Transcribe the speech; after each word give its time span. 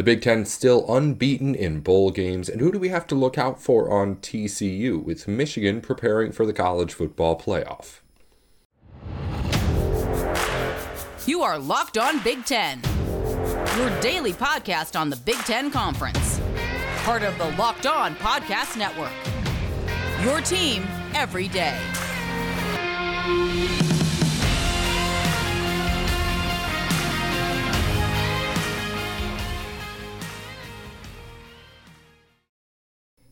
The 0.00 0.04
Big 0.04 0.22
Ten 0.22 0.46
still 0.46 0.90
unbeaten 0.90 1.54
in 1.54 1.80
bowl 1.80 2.10
games, 2.10 2.48
and 2.48 2.62
who 2.62 2.72
do 2.72 2.78
we 2.78 2.88
have 2.88 3.06
to 3.08 3.14
look 3.14 3.36
out 3.36 3.60
for 3.60 3.90
on 3.90 4.16
TCU 4.16 5.04
with 5.04 5.28
Michigan 5.28 5.82
preparing 5.82 6.32
for 6.32 6.46
the 6.46 6.54
college 6.54 6.94
football 6.94 7.38
playoff? 7.38 8.00
You 11.26 11.42
are 11.42 11.58
Locked 11.58 11.98
On 11.98 12.18
Big 12.20 12.46
Ten, 12.46 12.80
your 13.76 14.00
daily 14.00 14.32
podcast 14.32 14.98
on 14.98 15.10
the 15.10 15.16
Big 15.16 15.36
Ten 15.40 15.70
Conference, 15.70 16.40
part 17.02 17.22
of 17.22 17.36
the 17.36 17.50
Locked 17.58 17.84
On 17.84 18.14
Podcast 18.14 18.78
Network. 18.78 19.12
Your 20.24 20.40
team 20.40 20.82
every 21.12 21.48
day. 21.48 21.78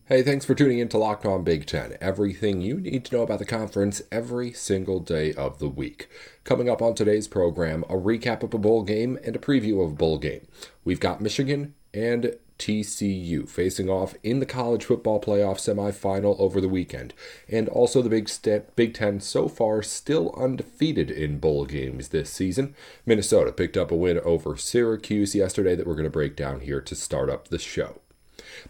Hey, 0.08 0.22
thanks 0.22 0.46
for 0.46 0.54
tuning 0.54 0.78
in 0.78 0.88
to 0.88 0.96
Locked 0.96 1.26
On 1.26 1.44
Big 1.44 1.66
Ten. 1.66 1.98
Everything 2.00 2.62
you 2.62 2.80
need 2.80 3.04
to 3.04 3.14
know 3.14 3.22
about 3.22 3.40
the 3.40 3.44
conference 3.44 4.00
every 4.10 4.54
single 4.54 5.00
day 5.00 5.34
of 5.34 5.58
the 5.58 5.68
week. 5.68 6.08
Coming 6.44 6.66
up 6.66 6.80
on 6.80 6.94
today's 6.94 7.28
program, 7.28 7.84
a 7.90 7.94
recap 7.94 8.42
of 8.42 8.54
a 8.54 8.58
bowl 8.58 8.84
game 8.84 9.18
and 9.22 9.36
a 9.36 9.38
preview 9.38 9.84
of 9.84 9.92
a 9.92 9.94
bowl 9.94 10.16
game. 10.16 10.48
We've 10.82 10.98
got 10.98 11.20
Michigan 11.20 11.74
and 11.92 12.36
TCU 12.58 13.46
facing 13.46 13.90
off 13.90 14.14
in 14.22 14.40
the 14.40 14.46
college 14.46 14.86
football 14.86 15.20
playoff 15.20 15.58
semifinal 15.58 16.40
over 16.40 16.58
the 16.58 16.70
weekend. 16.70 17.12
And 17.46 17.68
also 17.68 18.00
the 18.00 18.08
Big, 18.08 18.30
St- 18.30 18.74
Big 18.76 18.94
Ten 18.94 19.20
so 19.20 19.46
far 19.46 19.82
still 19.82 20.34
undefeated 20.38 21.10
in 21.10 21.38
bowl 21.38 21.66
games 21.66 22.08
this 22.08 22.30
season. 22.30 22.74
Minnesota 23.04 23.52
picked 23.52 23.76
up 23.76 23.90
a 23.90 23.94
win 23.94 24.18
over 24.20 24.56
Syracuse 24.56 25.34
yesterday 25.34 25.76
that 25.76 25.86
we're 25.86 25.92
going 25.92 26.04
to 26.04 26.10
break 26.10 26.34
down 26.34 26.60
here 26.60 26.80
to 26.80 26.94
start 26.94 27.28
up 27.28 27.48
the 27.48 27.58
show. 27.58 28.00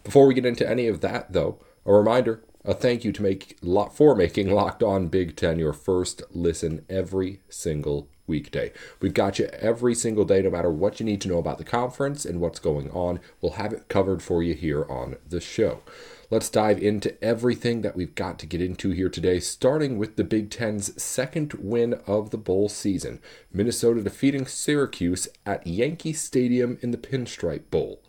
Before 0.03 0.25
we 0.27 0.33
get 0.33 0.45
into 0.45 0.69
any 0.69 0.87
of 0.87 1.01
that, 1.01 1.33
though, 1.33 1.59
a 1.85 1.93
reminder 1.93 2.43
a 2.65 2.73
thank 2.73 3.05
you 3.05 3.11
to 3.13 3.21
make 3.21 3.57
for 3.93 4.15
making 4.15 4.51
Locked 4.51 4.83
On 4.83 5.07
Big 5.07 5.35
Ten 5.35 5.59
your 5.59 5.73
first 5.73 6.23
listen 6.31 6.85
every 6.89 7.39
single 7.49 8.09
weekday. 8.27 8.71
We've 9.01 9.13
got 9.13 9.39
you 9.39 9.45
every 9.47 9.95
single 9.95 10.25
day, 10.25 10.41
no 10.41 10.51
matter 10.51 10.69
what 10.69 10.99
you 10.99 11.05
need 11.05 11.21
to 11.21 11.27
know 11.27 11.39
about 11.39 11.57
the 11.57 11.63
conference 11.63 12.25
and 12.25 12.39
what's 12.39 12.59
going 12.59 12.91
on. 12.91 13.21
We'll 13.41 13.53
have 13.53 13.73
it 13.73 13.87
covered 13.87 14.21
for 14.21 14.43
you 14.43 14.53
here 14.53 14.85
on 14.89 15.15
the 15.27 15.41
show. 15.41 15.81
Let's 16.29 16.49
dive 16.49 16.77
into 16.77 17.21
everything 17.23 17.81
that 17.81 17.95
we've 17.95 18.13
got 18.13 18.37
to 18.39 18.45
get 18.45 18.61
into 18.61 18.91
here 18.91 19.09
today, 19.09 19.39
starting 19.39 19.97
with 19.97 20.15
the 20.15 20.23
Big 20.23 20.51
Ten's 20.51 21.01
second 21.01 21.53
win 21.53 21.95
of 22.05 22.29
the 22.29 22.37
bowl 22.37 22.69
season 22.69 23.19
Minnesota 23.51 24.03
defeating 24.03 24.45
Syracuse 24.45 25.27
at 25.43 25.65
Yankee 25.65 26.13
Stadium 26.13 26.77
in 26.81 26.91
the 26.91 26.99
Pinstripe 26.99 27.71
Bowl 27.71 27.99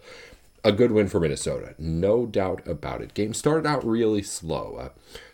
a 0.64 0.72
good 0.72 0.92
win 0.92 1.08
for 1.08 1.20
Minnesota, 1.20 1.74
no 1.78 2.26
doubt 2.26 2.66
about 2.66 3.00
it. 3.02 3.14
Game 3.14 3.34
started 3.34 3.66
out 3.66 3.86
really 3.86 4.22
slow. 4.22 4.76
Uh, 4.76 4.88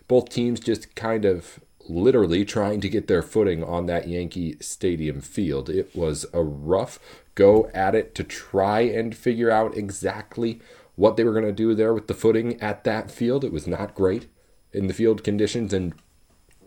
both 0.09 0.29
teams 0.29 0.61
just 0.61 0.95
kind 0.95 1.25
of 1.25 1.61
literally 1.89 2.45
trying 2.45 2.81
to 2.81 2.89
get 2.89 3.07
their 3.07 3.23
footing 3.23 3.63
on 3.63 3.87
that 3.87 4.09
Yankee 4.09 4.57
Stadium 4.61 5.21
field. 5.21 5.69
It 5.69 5.95
was 5.95 6.27
a 6.33 6.43
rough 6.43 6.99
go 7.35 7.71
at 7.75 7.95
it 7.95 8.15
to 8.15 8.25
try 8.25 8.81
and 8.81 9.17
figure 9.17 9.51
out 9.51 9.77
exactly 9.77 10.61
what 10.97 11.17
they 11.17 11.25
were 11.25 11.33
going 11.33 11.45
to 11.45 11.53
do 11.53 11.75
there 11.75 11.93
with 11.93 12.07
the 12.07 12.15
footing 12.15 12.61
at 12.61 12.85
that 12.85 13.11
field. 13.11 13.45
It 13.45 13.53
was 13.53 13.67
not 13.67 13.95
great 13.95 14.27
in 14.73 14.87
the 14.87 14.95
field 14.95 15.23
conditions. 15.23 15.73
And 15.73 15.95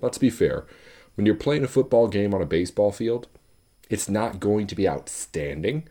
let's 0.01 0.19
be 0.19 0.29
fair, 0.29 0.65
when 1.15 1.25
you're 1.25 1.35
playing 1.35 1.63
a 1.63 1.67
football 1.67 2.07
game 2.07 2.33
on 2.33 2.41
a 2.41 2.45
baseball 2.45 2.91
field, 2.91 3.27
it's 3.89 4.07
not 4.07 4.39
going 4.39 4.67
to 4.67 4.75
be 4.75 4.87
outstanding 4.87 5.87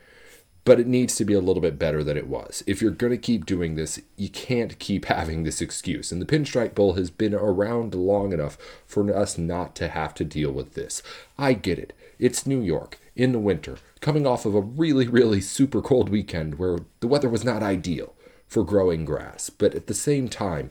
but 0.69 0.79
it 0.79 0.87
needs 0.87 1.15
to 1.15 1.25
be 1.25 1.33
a 1.33 1.41
little 1.41 1.63
bit 1.63 1.79
better 1.79 2.05
than 2.05 2.19
it 2.19 2.27
was. 2.27 2.63
If 2.67 2.83
you're 2.83 2.91
going 2.91 3.13
to 3.13 3.17
keep 3.17 3.47
doing 3.47 3.75
this, 3.75 4.03
you 4.19 4.29
can't 4.29 4.79
keep 4.79 5.05
having 5.07 5.43
this 5.43 5.63
excuse. 5.63 6.13
And 6.13 6.21
the 6.21 6.27
Pinstripe 6.27 6.75
Bowl 6.75 6.93
has 6.93 7.11
been 7.11 7.33
around 7.33 7.95
long 7.95 8.35
enough 8.35 8.59
for 8.87 9.11
us 9.17 9.39
not 9.39 9.75
to 9.77 9.89
have 9.89 10.13
to 10.17 10.27
deal 10.27 10.53
with 10.53 10.75
this. 10.75 11.03
I 11.39 11.55
get 11.55 11.79
it. 11.79 11.95
It's 12.19 12.47
New 12.47 12.61
York 12.61 12.99
in 13.17 13.33
the 13.33 13.39
winter, 13.39 13.79
coming 14.03 14.27
off 14.27 14.45
of 14.45 14.55
a 14.55 14.61
really, 14.61 15.09
really 15.09 15.41
super 15.41 15.81
cold 15.81 16.11
weekend 16.11 16.59
where 16.59 16.81
the 17.01 17.09
weather 17.09 17.31
was 17.31 17.45
not 17.45 17.63
ideal 17.63 18.15
for 18.47 18.63
growing 18.63 19.07
grass. 19.07 19.49
But 19.49 19.75
at 19.75 19.87
the 19.87 19.95
same 19.95 20.29
time, 20.29 20.71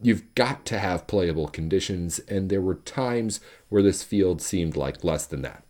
you've 0.00 0.32
got 0.36 0.64
to 0.66 0.78
have 0.78 1.08
playable 1.08 1.48
conditions, 1.48 2.20
and 2.28 2.48
there 2.48 2.62
were 2.62 2.76
times 2.76 3.40
where 3.70 3.82
this 3.82 4.04
field 4.04 4.40
seemed 4.40 4.76
like 4.76 5.02
less 5.02 5.26
than 5.26 5.42
that. 5.42 5.64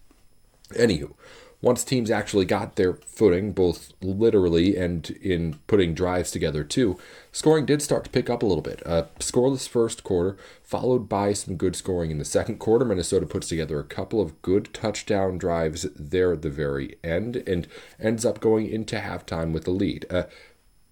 Anywho, 0.74 1.14
once 1.62 1.84
teams 1.84 2.10
actually 2.10 2.44
got 2.44 2.74
their 2.74 2.94
footing, 2.94 3.52
both 3.52 3.92
literally 4.02 4.76
and 4.76 5.10
in 5.22 5.60
putting 5.68 5.94
drives 5.94 6.32
together 6.32 6.64
too, 6.64 6.98
scoring 7.30 7.64
did 7.64 7.80
start 7.80 8.02
to 8.02 8.10
pick 8.10 8.28
up 8.28 8.42
a 8.42 8.46
little 8.46 8.62
bit. 8.62 8.82
A 8.84 9.06
scoreless 9.20 9.68
first 9.68 10.02
quarter, 10.02 10.36
followed 10.64 11.08
by 11.08 11.32
some 11.32 11.56
good 11.56 11.76
scoring 11.76 12.10
in 12.10 12.18
the 12.18 12.24
second 12.24 12.58
quarter. 12.58 12.84
Minnesota 12.84 13.26
puts 13.26 13.48
together 13.48 13.78
a 13.78 13.84
couple 13.84 14.20
of 14.20 14.42
good 14.42 14.74
touchdown 14.74 15.38
drives 15.38 15.86
there 15.94 16.32
at 16.32 16.42
the 16.42 16.50
very 16.50 16.96
end 17.04 17.36
and 17.46 17.68
ends 18.00 18.26
up 18.26 18.40
going 18.40 18.68
into 18.68 18.96
halftime 18.96 19.52
with 19.52 19.64
the 19.64 19.70
lead. 19.70 20.04
Uh, 20.10 20.24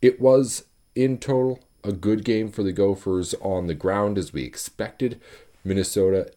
it 0.01 0.21
was, 0.21 0.65
in 0.95 1.19
total, 1.19 1.59
a 1.83 1.91
good 1.91 2.25
game 2.25 2.49
for 2.49 2.63
the 2.63 2.73
Gophers 2.73 3.35
on 3.41 3.67
the 3.67 3.75
ground 3.75 4.17
as 4.17 4.33
we 4.33 4.45
expected. 4.45 5.21
Minnesota 5.65 6.31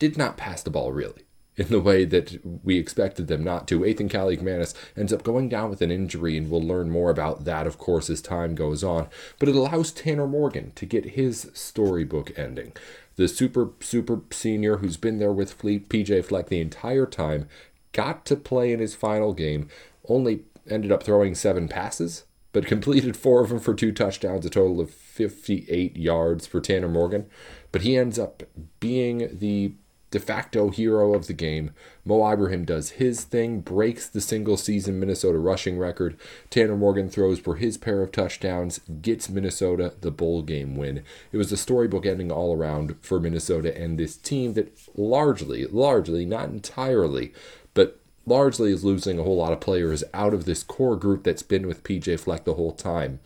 did 0.00 0.18
not 0.18 0.36
pass 0.36 0.64
the 0.64 0.70
ball 0.70 0.90
really 0.90 1.22
in 1.62 1.68
the 1.68 1.80
way 1.80 2.04
that 2.04 2.40
we 2.64 2.76
expected 2.76 3.28
them 3.28 3.44
not 3.44 3.68
to. 3.68 3.80
Athan 3.80 4.10
Kaliakmanis 4.10 4.74
ends 4.96 5.12
up 5.12 5.22
going 5.22 5.48
down 5.48 5.70
with 5.70 5.80
an 5.80 5.90
injury, 5.90 6.36
and 6.36 6.50
we'll 6.50 6.62
learn 6.62 6.90
more 6.90 7.10
about 7.10 7.44
that, 7.44 7.66
of 7.66 7.78
course, 7.78 8.10
as 8.10 8.20
time 8.20 8.54
goes 8.54 8.82
on. 8.82 9.08
But 9.38 9.48
it 9.48 9.56
allows 9.56 9.92
Tanner 9.92 10.26
Morgan 10.26 10.72
to 10.74 10.86
get 10.86 11.10
his 11.10 11.50
storybook 11.54 12.36
ending. 12.38 12.72
The 13.16 13.28
super, 13.28 13.70
super 13.80 14.20
senior 14.30 14.78
who's 14.78 14.96
been 14.96 15.18
there 15.18 15.32
with 15.32 15.52
Fleet, 15.52 15.88
PJ 15.88 16.24
Fleck 16.24 16.48
the 16.48 16.60
entire 16.60 17.06
time, 17.06 17.48
got 17.92 18.24
to 18.26 18.36
play 18.36 18.72
in 18.72 18.80
his 18.80 18.94
final 18.94 19.32
game, 19.32 19.68
only 20.08 20.42
ended 20.68 20.90
up 20.90 21.02
throwing 21.02 21.34
seven 21.34 21.68
passes, 21.68 22.24
but 22.52 22.66
completed 22.66 23.16
four 23.16 23.42
of 23.42 23.50
them 23.50 23.60
for 23.60 23.74
two 23.74 23.92
touchdowns, 23.92 24.44
a 24.46 24.50
total 24.50 24.80
of 24.80 24.90
58 24.90 25.96
yards 25.96 26.46
for 26.46 26.60
Tanner 26.60 26.88
Morgan. 26.88 27.26
But 27.70 27.82
he 27.82 27.96
ends 27.96 28.18
up 28.18 28.42
being 28.80 29.38
the 29.38 29.74
de 30.12 30.20
facto 30.20 30.68
hero 30.68 31.14
of 31.14 31.26
the 31.26 31.32
game. 31.32 31.72
Mo 32.04 32.30
Ibrahim 32.30 32.64
does 32.64 32.90
his 32.90 33.24
thing, 33.24 33.60
breaks 33.60 34.08
the 34.08 34.20
single 34.20 34.56
season 34.56 35.00
Minnesota 35.00 35.38
rushing 35.38 35.78
record. 35.78 36.16
Tanner 36.50 36.76
Morgan 36.76 37.08
throws 37.08 37.40
for 37.40 37.56
his 37.56 37.76
pair 37.76 38.02
of 38.02 38.12
touchdowns, 38.12 38.78
gets 39.00 39.28
Minnesota 39.28 39.94
the 40.00 40.12
bowl 40.12 40.42
game 40.42 40.76
win. 40.76 41.02
It 41.32 41.38
was 41.38 41.50
a 41.50 41.56
storybook 41.56 42.06
ending 42.06 42.30
all 42.30 42.54
around 42.54 42.94
for 43.00 43.18
Minnesota 43.18 43.76
and 43.76 43.98
this 43.98 44.16
team 44.16 44.52
that 44.52 44.78
largely, 44.94 45.66
largely, 45.66 46.24
not 46.24 46.50
entirely, 46.50 47.32
but 47.74 47.98
largely 48.26 48.70
is 48.70 48.84
losing 48.84 49.18
a 49.18 49.24
whole 49.24 49.38
lot 49.38 49.52
of 49.52 49.60
players 49.60 50.04
out 50.12 50.34
of 50.34 50.44
this 50.44 50.62
core 50.62 50.96
group 50.96 51.24
that's 51.24 51.42
been 51.42 51.66
with 51.66 51.82
PJ 51.82 52.20
Fleck 52.20 52.44
the 52.44 52.54
whole 52.54 52.72
time 52.72 53.18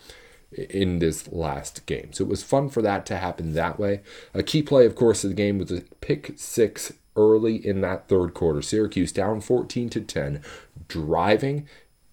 in 0.53 0.99
this 0.99 1.31
last 1.33 1.85
game. 1.87 2.13
So 2.13 2.25
it 2.25 2.31
was 2.31 2.43
fun 2.43 2.69
for 2.69 2.83
that 2.83 3.05
to 3.07 3.17
happen 3.17 3.53
that 3.53 3.79
way. 3.79 4.01
A 4.33 4.43
key 4.43 4.63
play, 4.63 4.87
of 4.87 4.95
course, 4.95 5.25
of 5.25 5.31
the 5.31 5.37
game 5.37 5.59
was 5.59 5.71
a 5.71 5.83
pick 6.01 6.35
six 6.37 6.93
early 7.17 7.57
in 7.57 7.81
that 7.81 8.09
third 8.09 8.35
quarter. 8.35 8.63
Syracuse 8.63 9.13
down 9.13 9.41
14 9.41 9.89
to 9.91 10.01
10, 10.01 10.43
driving 10.89 11.67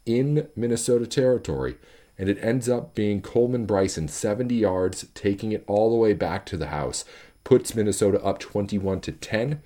in 0.05 0.47
Minnesota 0.55 1.05
territory. 1.05 1.77
And 2.17 2.29
it 2.29 2.37
ends 2.41 2.69
up 2.69 2.93
being 2.93 3.21
Coleman 3.21 3.65
Bryson 3.65 4.07
70 4.07 4.53
yards, 4.55 5.05
taking 5.13 5.51
it 5.51 5.63
all 5.67 5.89
the 5.89 5.97
way 5.97 6.13
back 6.13 6.45
to 6.47 6.57
the 6.57 6.67
house, 6.67 7.05
puts 7.43 7.75
Minnesota 7.75 8.21
up 8.23 8.39
21 8.39 9.01
to 9.01 9.11
10, 9.11 9.61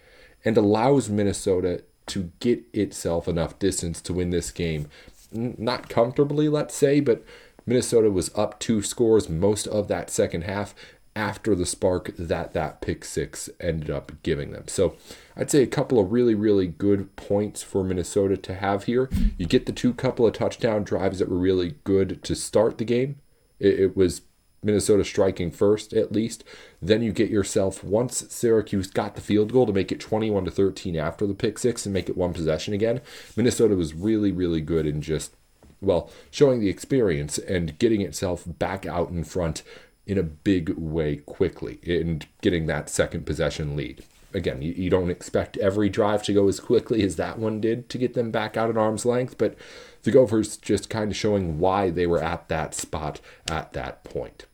and 0.46 0.58
allows 0.58 1.10
Minnesota 1.10 1.84
to 2.08 2.32
get 2.40 2.64
itself 2.74 3.28
enough 3.28 3.60
distance 3.60 4.02
to 4.02 4.14
win 4.14 4.30
this 4.30 4.52
game. 4.52 4.88
Not 5.32 5.90
comfortably, 5.90 6.48
let's 6.48 6.74
say, 6.74 7.02
but 7.02 7.24
Minnesota 7.68 8.10
was 8.10 8.32
up 8.34 8.60
two 8.60 8.82
scores 8.82 9.30
most 9.30 9.68
of 9.68 9.88
that 9.90 10.10
second 10.10 10.46
half 10.46 10.74
after 11.18 11.56
the 11.56 11.66
spark 11.66 12.12
that 12.16 12.54
that 12.54 12.80
pick 12.80 13.04
six 13.04 13.50
ended 13.60 13.90
up 13.90 14.12
giving 14.22 14.52
them. 14.52 14.68
So 14.68 14.96
I'd 15.36 15.52
say 15.52 15.64
a 15.64 15.68
couple 15.68 16.00
of 16.00 16.12
really, 16.12 16.36
really 16.36 16.68
good 16.68 17.16
points 17.16 17.64
for 17.64 17.84
Minnesota 17.84 18.38
to 18.38 18.54
have 18.54 18.84
here. 18.84 19.10
You 19.38 19.48
get 19.48 19.66
the 19.66 19.72
two 19.72 19.94
couple 19.94 20.28
of 20.28 20.34
touchdown 20.34 20.84
drives 20.84 21.20
that 21.20 21.30
were 21.30 21.38
really 21.38 21.76
good 21.84 22.24
to 22.24 22.36
start 22.36 22.78
the 22.78 22.86
game. 22.86 23.18
It, 23.60 23.80
it 23.80 23.98
was 23.98 24.22
Minnesota 24.64 25.04
striking 25.04 25.50
first, 25.50 25.92
at 25.94 26.12
least. 26.12 26.44
Then 26.82 27.02
you 27.02 27.12
get 27.12 27.30
yourself 27.30 27.84
once 27.84 28.26
Syracuse 28.30 28.88
got 28.88 29.16
the 29.16 29.22
field 29.22 29.52
goal 29.52 29.66
to 29.66 29.74
make 29.74 29.92
it 29.92 30.00
21 30.00 30.46
to 30.46 30.52
13 30.52 30.96
after 30.96 31.26
the 31.26 31.34
pick 31.34 31.58
six 31.58 31.86
and 31.86 31.94
make 31.94 32.10
it 32.10 32.18
one 32.18 32.34
possession 32.34 32.76
again. 32.76 33.02
Minnesota 33.36 33.76
was 33.76 33.94
really, 33.94 34.32
really 34.32 34.62
good 34.62 34.86
in 34.86 35.02
just 35.02 35.36
well, 35.82 36.10
showing 36.32 36.60
the 36.60 36.70
experience 36.70 37.38
and 37.38 37.78
getting 37.80 38.02
itself 38.02 38.44
back 38.46 38.86
out 38.86 39.10
in 39.10 39.24
front 39.24 39.64
in 40.06 40.18
a 40.18 40.24
big 40.24 40.70
way 40.78 41.18
quickly 41.18 41.80
and 41.86 42.26
getting 42.42 42.66
that 42.66 42.90
second 42.90 43.26
possession 43.26 43.76
lead. 43.76 44.04
again, 44.34 44.62
you, 44.62 44.72
you 44.74 44.90
don't 44.90 45.10
expect 45.10 45.58
every 45.58 45.90
drive 45.90 46.24
to 46.24 46.34
go 46.34 46.48
as 46.48 46.60
quickly 46.60 47.04
as 47.04 47.16
that 47.16 47.40
one 47.40 47.60
did 47.62 47.90
to 47.90 47.98
get 47.98 48.14
them 48.14 48.32
back 48.32 48.56
out 48.58 48.70
at 48.70 48.78
arm's 48.78 49.06
length, 49.06 49.38
but 49.38 49.56
the 50.04 50.12
Gophers 50.12 50.58
just 50.58 50.90
kind 50.90 51.12
of 51.12 51.18
showing 51.18 51.60
why 51.60 51.90
they 51.90 52.08
were 52.08 52.24
at 52.24 52.48
that 52.48 52.74
spot 52.74 53.20
at 53.50 53.74
that 53.74 54.04
point. 54.04 54.46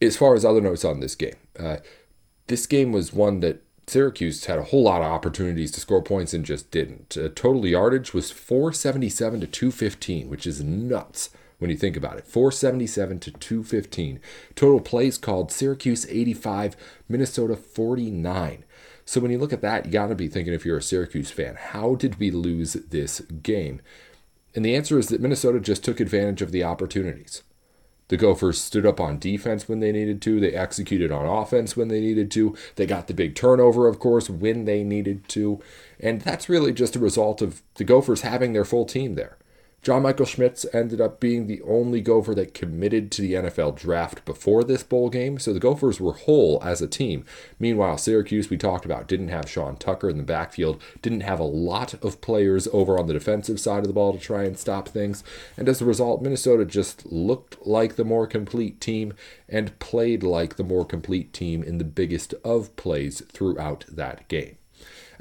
As 0.00 0.16
far 0.16 0.34
as 0.34 0.44
other 0.44 0.60
notes 0.60 0.84
on 0.84 1.00
this 1.00 1.14
game, 1.14 1.36
uh, 1.58 1.76
this 2.48 2.66
game 2.66 2.90
was 2.90 3.12
one 3.12 3.40
that 3.40 3.62
Syracuse 3.92 4.46
had 4.46 4.58
a 4.58 4.64
whole 4.64 4.84
lot 4.84 5.02
of 5.02 5.12
opportunities 5.12 5.70
to 5.72 5.80
score 5.80 6.02
points 6.02 6.32
and 6.32 6.46
just 6.46 6.70
didn't. 6.70 7.14
Uh, 7.16 7.28
total 7.34 7.66
yardage 7.66 8.14
was 8.14 8.30
477 8.30 9.40
to 9.40 9.46
215, 9.46 10.30
which 10.30 10.46
is 10.46 10.62
nuts 10.62 11.28
when 11.58 11.70
you 11.70 11.76
think 11.76 11.94
about 11.94 12.16
it. 12.16 12.26
477 12.26 13.20
to 13.20 13.30
215. 13.30 14.18
Total 14.54 14.80
plays 14.80 15.18
called 15.18 15.52
Syracuse 15.52 16.06
85, 16.08 16.74
Minnesota 17.06 17.54
49. 17.54 18.64
So 19.04 19.20
when 19.20 19.30
you 19.30 19.38
look 19.38 19.52
at 19.52 19.60
that, 19.60 19.84
you 19.84 19.92
got 19.92 20.06
to 20.06 20.14
be 20.14 20.28
thinking 20.28 20.54
if 20.54 20.64
you're 20.64 20.78
a 20.78 20.82
Syracuse 20.82 21.30
fan, 21.30 21.56
how 21.56 21.94
did 21.94 22.18
we 22.18 22.30
lose 22.30 22.72
this 22.72 23.20
game? 23.20 23.82
And 24.54 24.64
the 24.64 24.74
answer 24.74 24.98
is 24.98 25.08
that 25.08 25.20
Minnesota 25.20 25.60
just 25.60 25.84
took 25.84 26.00
advantage 26.00 26.40
of 26.40 26.50
the 26.50 26.64
opportunities. 26.64 27.42
The 28.08 28.16
Gophers 28.16 28.60
stood 28.60 28.84
up 28.84 29.00
on 29.00 29.18
defense 29.18 29.68
when 29.68 29.80
they 29.80 29.92
needed 29.92 30.20
to. 30.22 30.40
They 30.40 30.52
executed 30.52 31.10
on 31.10 31.26
offense 31.26 31.76
when 31.76 31.88
they 31.88 32.00
needed 32.00 32.30
to. 32.32 32.56
They 32.76 32.86
got 32.86 33.06
the 33.06 33.14
big 33.14 33.34
turnover, 33.34 33.88
of 33.88 33.98
course, 33.98 34.28
when 34.28 34.64
they 34.64 34.84
needed 34.84 35.28
to. 35.28 35.60
And 35.98 36.20
that's 36.20 36.48
really 36.48 36.72
just 36.72 36.96
a 36.96 37.00
result 37.00 37.40
of 37.40 37.62
the 37.74 37.84
Gophers 37.84 38.20
having 38.20 38.52
their 38.52 38.64
full 38.64 38.84
team 38.84 39.14
there. 39.14 39.36
John 39.82 40.02
Michael 40.02 40.26
Schmitz 40.26 40.64
ended 40.72 41.00
up 41.00 41.18
being 41.18 41.48
the 41.48 41.60
only 41.62 42.00
Gopher 42.00 42.36
that 42.36 42.54
committed 42.54 43.10
to 43.10 43.22
the 43.22 43.34
NFL 43.34 43.76
draft 43.76 44.24
before 44.24 44.62
this 44.62 44.84
bowl 44.84 45.10
game, 45.10 45.40
so 45.40 45.52
the 45.52 45.58
Gophers 45.58 46.00
were 46.00 46.12
whole 46.12 46.62
as 46.62 46.80
a 46.80 46.86
team. 46.86 47.24
Meanwhile, 47.58 47.98
Syracuse, 47.98 48.48
we 48.48 48.56
talked 48.56 48.84
about, 48.84 49.08
didn't 49.08 49.30
have 49.30 49.50
Sean 49.50 49.74
Tucker 49.74 50.08
in 50.08 50.18
the 50.18 50.22
backfield, 50.22 50.80
didn't 51.02 51.22
have 51.22 51.40
a 51.40 51.44
lot 51.44 51.94
of 51.94 52.20
players 52.20 52.68
over 52.72 52.96
on 52.96 53.08
the 53.08 53.12
defensive 53.12 53.58
side 53.58 53.80
of 53.80 53.88
the 53.88 53.92
ball 53.92 54.12
to 54.12 54.20
try 54.20 54.44
and 54.44 54.56
stop 54.56 54.86
things, 54.86 55.24
and 55.56 55.68
as 55.68 55.82
a 55.82 55.84
result, 55.84 56.22
Minnesota 56.22 56.64
just 56.64 57.04
looked 57.06 57.66
like 57.66 57.96
the 57.96 58.04
more 58.04 58.28
complete 58.28 58.80
team 58.80 59.12
and 59.48 59.76
played 59.80 60.22
like 60.22 60.54
the 60.54 60.62
more 60.62 60.84
complete 60.84 61.32
team 61.32 61.60
in 61.60 61.78
the 61.78 61.84
biggest 61.84 62.34
of 62.44 62.76
plays 62.76 63.20
throughout 63.32 63.84
that 63.88 64.28
game. 64.28 64.58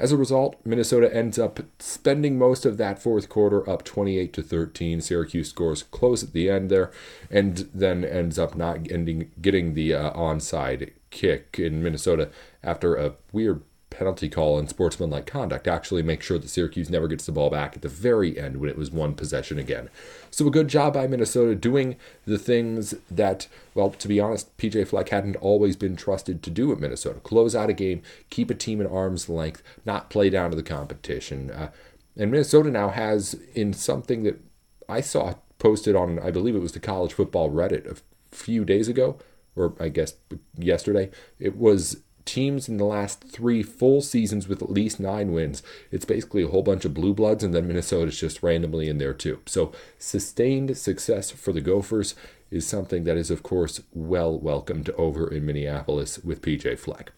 As 0.02 0.12
a 0.12 0.18
result, 0.18 0.56
Minnesota 0.66 1.16
ends 1.16 1.38
up 1.38 1.60
spending 1.78 2.36
most 2.36 2.66
of 2.66 2.78
that 2.78 3.00
fourth 3.00 3.30
quarter 3.30 3.70
up 3.70 3.84
28 3.84 4.34
to 4.34 4.42
13. 4.42 5.00
Syracuse 5.00 5.50
scores 5.52 5.84
close 5.84 6.24
at 6.24 6.34
the 6.34 6.50
end 6.50 6.72
there, 6.72 6.90
and 7.30 7.70
then 7.72 8.04
ends 8.04 8.40
up 8.40 8.56
not 8.56 8.92
ending 8.92 9.30
getting 9.40 9.76
the 9.76 9.94
uh, 9.94 10.12
onside 10.14 10.94
kick 11.12 11.60
in 11.60 11.84
Minnesota 11.84 12.32
after 12.64 12.96
a 12.96 13.14
weird 13.32 13.62
penalty 13.92 14.30
call 14.30 14.58
and 14.58 14.68
sportsmanlike 14.68 15.28
conduct 15.28 15.68
actually 15.68 16.02
make 16.02 16.24
sure 16.24 16.40
that 16.40 16.50
Syracuse 16.50 16.90
never 16.90 17.08
gets 17.08 17.26
the 17.26 17.32
ball 17.32 17.52
back 17.52 17.76
at 17.76 17.84
the 17.84 17.90
very 17.90 18.40
end 18.40 18.58
when 18.58 18.70
it 18.70 18.78
was 18.78 18.90
one 18.90 19.14
possession 19.14 19.60
again. 19.60 19.90
So 20.32 20.48
a 20.48 20.52
good 20.52 20.70
job 20.70 20.96
by 20.96 21.06
Minnesota 21.06 21.54
doing 21.54 21.98
the 22.26 22.40
things 22.40 22.96
that, 23.12 23.48
well, 23.76 23.92
to 23.92 24.08
be 24.08 24.20
honest, 24.20 24.58
PJ 24.58 24.88
Fleck 24.88 25.10
hadn't 25.10 25.36
always 25.36 25.76
been 25.76 25.96
trusted 25.96 26.42
to 26.42 26.50
do 26.50 26.72
at 26.72 26.80
Minnesota. 26.80 27.20
Close 27.20 27.54
out 27.54 27.70
a 27.70 27.74
game, 27.74 28.02
keep 28.32 28.50
a 28.50 28.56
team 28.56 28.82
at 28.82 28.90
arm's 28.90 29.30
length, 29.30 29.62
not 29.86 30.10
play 30.10 30.30
down 30.30 30.50
to 30.50 30.56
the 30.56 30.64
competition. 30.64 31.52
Uh, 31.52 31.70
and 32.18 32.32
Minnesota 32.32 32.72
now 32.72 32.90
has 32.90 33.36
in 33.54 33.74
something 33.74 34.24
that 34.24 34.42
I 34.90 35.02
saw 35.02 35.36
posted 35.60 35.96
on, 35.96 36.18
I 36.18 36.32
believe 36.32 36.56
it 36.56 36.60
was 36.60 36.72
the 36.72 36.80
college 36.80 37.14
football 37.14 37.52
Reddit 37.52 37.86
a 37.86 37.98
few 38.36 38.66
days 38.66 38.88
ago, 38.88 39.20
or 39.56 39.76
I 39.80 39.90
guess 39.90 40.16
yesterday. 40.58 41.12
It 41.40 41.58
was 41.58 41.98
teams 42.26 42.68
in 42.70 42.78
the 42.78 42.86
last 42.86 43.24
three 43.24 43.64
full 43.64 44.02
seasons 44.02 44.48
with 44.48 44.62
at 44.62 44.72
least 44.72 45.00
nine 45.00 45.32
wins. 45.32 45.64
It's 45.92 46.06
basically 46.06 46.44
a 46.44 46.48
whole 46.48 46.64
bunch 46.64 46.86
of 46.86 46.94
blue 46.94 47.14
bloods, 47.14 47.44
and 47.44 47.54
then 47.54 47.68
Minnesota's 47.68 48.20
just 48.20 48.44
randomly 48.44 48.90
in 48.90 48.98
there 48.98 49.14
too. 49.14 49.40
So 49.46 49.72
sustained 49.98 50.78
success 50.78 51.32
for 51.32 51.54
the 51.54 51.62
Gophers 51.62 52.16
is 52.50 52.68
something 52.68 53.06
that 53.06 53.18
is, 53.18 53.32
of 53.32 53.44
course, 53.44 53.82
well 53.94 54.38
welcomed 54.38 54.90
over 54.92 55.28
in 55.34 55.46
Minneapolis 55.46 56.20
with 56.20 56.42
PJ 56.42 56.78
Fleck. 56.78 57.14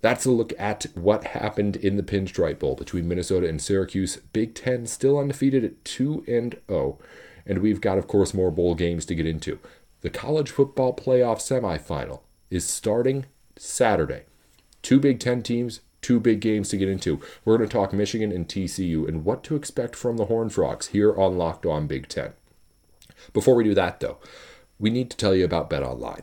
That's 0.00 0.24
a 0.24 0.30
look 0.30 0.52
at 0.58 0.86
what 0.94 1.24
happened 1.24 1.76
in 1.76 1.96
the 1.96 2.02
Pinstripe 2.02 2.60
Bowl 2.60 2.76
between 2.76 3.08
Minnesota 3.08 3.48
and 3.48 3.60
Syracuse. 3.60 4.16
Big 4.32 4.54
Ten 4.54 4.86
still 4.86 5.18
undefeated 5.18 5.64
at 5.64 5.84
2 5.84 6.24
and 6.28 6.56
0. 6.68 6.98
And 7.44 7.58
we've 7.58 7.80
got, 7.80 7.98
of 7.98 8.06
course, 8.06 8.32
more 8.32 8.50
bowl 8.50 8.74
games 8.74 9.04
to 9.06 9.14
get 9.14 9.26
into. 9.26 9.58
The 10.02 10.10
college 10.10 10.50
football 10.50 10.94
playoff 10.94 11.38
semifinal 11.38 12.20
is 12.50 12.68
starting 12.68 13.26
Saturday. 13.58 14.24
Two 14.82 15.00
Big 15.00 15.20
Ten 15.20 15.42
teams, 15.42 15.80
two 16.00 16.20
big 16.20 16.40
games 16.40 16.68
to 16.70 16.76
get 16.76 16.88
into. 16.88 17.20
We're 17.44 17.58
going 17.58 17.68
to 17.68 17.72
talk 17.72 17.92
Michigan 17.92 18.32
and 18.32 18.48
TCU 18.48 19.06
and 19.06 19.24
what 19.24 19.42
to 19.44 19.56
expect 19.56 19.96
from 19.96 20.16
the 20.16 20.26
Horned 20.26 20.52
Frogs 20.52 20.88
here 20.88 21.14
on 21.16 21.36
Locked 21.36 21.66
On 21.66 21.86
Big 21.86 22.08
Ten. 22.08 22.32
Before 23.32 23.54
we 23.54 23.64
do 23.64 23.74
that, 23.74 24.00
though, 24.00 24.18
we 24.78 24.90
need 24.90 25.10
to 25.10 25.16
tell 25.16 25.34
you 25.34 25.44
about 25.44 25.68
Bet 25.68 25.82
Online. 25.82 26.22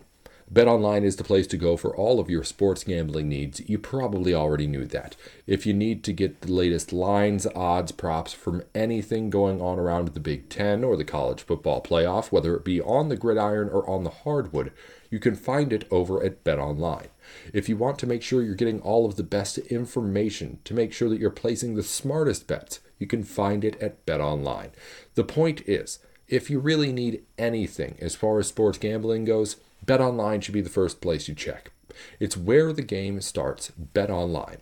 BetOnline 0.54 1.04
is 1.04 1.16
the 1.16 1.24
place 1.24 1.48
to 1.48 1.58
go 1.58 1.76
for 1.76 1.96
all 1.96 2.20
of 2.20 2.30
your 2.30 2.44
sports 2.44 2.84
gambling 2.84 3.28
needs. 3.28 3.68
You 3.68 3.80
probably 3.80 4.32
already 4.32 4.68
knew 4.68 4.86
that. 4.86 5.16
If 5.48 5.66
you 5.66 5.74
need 5.74 6.04
to 6.04 6.14
get 6.14 6.42
the 6.42 6.52
latest 6.52 6.94
lines, 6.94 7.48
odds, 7.56 7.92
props 7.92 8.32
from 8.32 8.62
anything 8.76 9.32
going 9.32 9.60
on 9.60 9.80
around 9.80 10.10
the 10.10 10.20
Big 10.20 10.48
Ten 10.50 10.84
or 10.84 10.96
the 10.96 11.04
college 11.04 11.42
football 11.42 11.82
playoff, 11.82 12.32
whether 12.32 12.56
it 12.56 12.64
be 12.64 12.80
on 12.80 13.10
the 13.10 13.18
gridiron 13.18 13.70
or 13.70 13.90
on 13.90 14.04
the 14.04 14.12
hardwood, 14.12 14.72
you 15.10 15.18
can 15.18 15.36
find 15.36 15.74
it 15.74 15.88
over 15.90 16.24
at 16.24 16.44
BetOnline. 16.44 17.08
If 17.52 17.68
you 17.68 17.76
want 17.76 17.98
to 18.00 18.08
make 18.08 18.22
sure 18.22 18.44
you're 18.44 18.54
getting 18.54 18.82
all 18.82 19.08
of 19.08 19.16
the 19.16 19.24
best 19.24 19.58
information 19.58 20.60
to 20.64 20.76
make 20.76 20.94
sure 20.94 21.10
that 21.10 21.20
you're 21.20 21.32
placing 21.32 21.74
the 21.74 21.84
smartest 21.84 22.46
bets, 22.46 22.82
you 23.00 23.08
can 23.08 23.24
find 23.24 23.66
it 23.66 23.82
at 23.82 24.06
BetOnline. 24.06 24.70
The 25.16 25.24
point 25.24 25.68
is, 25.68 25.98
if 26.28 26.52
you 26.52 26.60
really 26.60 26.92
need 26.92 27.24
anything 27.38 27.98
as 28.00 28.16
far 28.16 28.38
as 28.38 28.48
sports 28.48 28.78
gambling 28.78 29.26
goes, 29.26 29.58
BetOnline 29.86 30.42
should 30.42 30.54
be 30.54 30.62
the 30.62 30.69
first 30.69 31.01
place 31.01 31.27
you 31.27 31.36
check. 31.36 31.72
It's 32.19 32.38
where 32.38 32.74
the 32.74 32.81
game 32.81 33.22
starts. 33.22 33.72
BetOnline. 33.94 34.60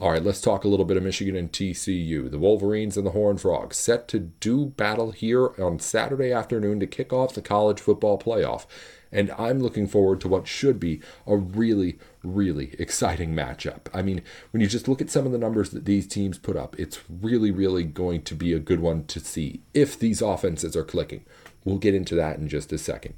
All 0.00 0.10
right, 0.10 0.22
let's 0.22 0.40
talk 0.40 0.64
a 0.64 0.68
little 0.68 0.84
bit 0.84 0.96
of 0.96 1.02
Michigan 1.02 1.36
and 1.36 1.52
TCU. 1.52 2.30
The 2.30 2.38
Wolverines 2.38 2.96
and 2.96 3.06
the 3.06 3.12
Horned 3.12 3.40
Frogs 3.40 3.76
set 3.76 4.08
to 4.08 4.18
do 4.18 4.66
battle 4.66 5.12
here 5.12 5.50
on 5.62 5.78
Saturday 5.78 6.32
afternoon 6.32 6.80
to 6.80 6.86
kick 6.86 7.12
off 7.12 7.34
the 7.34 7.42
college 7.42 7.80
football 7.80 8.18
playoff. 8.18 8.66
And 9.12 9.30
I'm 9.38 9.60
looking 9.60 9.86
forward 9.86 10.20
to 10.22 10.28
what 10.28 10.48
should 10.48 10.80
be 10.80 11.00
a 11.24 11.36
really, 11.36 12.00
really 12.24 12.74
exciting 12.80 13.32
matchup. 13.34 13.86
I 13.94 14.02
mean, 14.02 14.22
when 14.50 14.60
you 14.60 14.66
just 14.66 14.88
look 14.88 15.00
at 15.00 15.10
some 15.10 15.26
of 15.26 15.30
the 15.30 15.38
numbers 15.38 15.70
that 15.70 15.84
these 15.84 16.08
teams 16.08 16.38
put 16.38 16.56
up, 16.56 16.74
it's 16.78 16.98
really, 17.08 17.52
really 17.52 17.84
going 17.84 18.22
to 18.22 18.34
be 18.34 18.52
a 18.52 18.58
good 18.58 18.80
one 18.80 19.04
to 19.06 19.20
see 19.20 19.60
if 19.72 19.96
these 19.96 20.20
offenses 20.20 20.74
are 20.74 20.84
clicking. 20.84 21.24
We'll 21.64 21.78
get 21.78 21.94
into 21.94 22.14
that 22.14 22.38
in 22.38 22.48
just 22.48 22.72
a 22.72 22.78
second. 22.78 23.14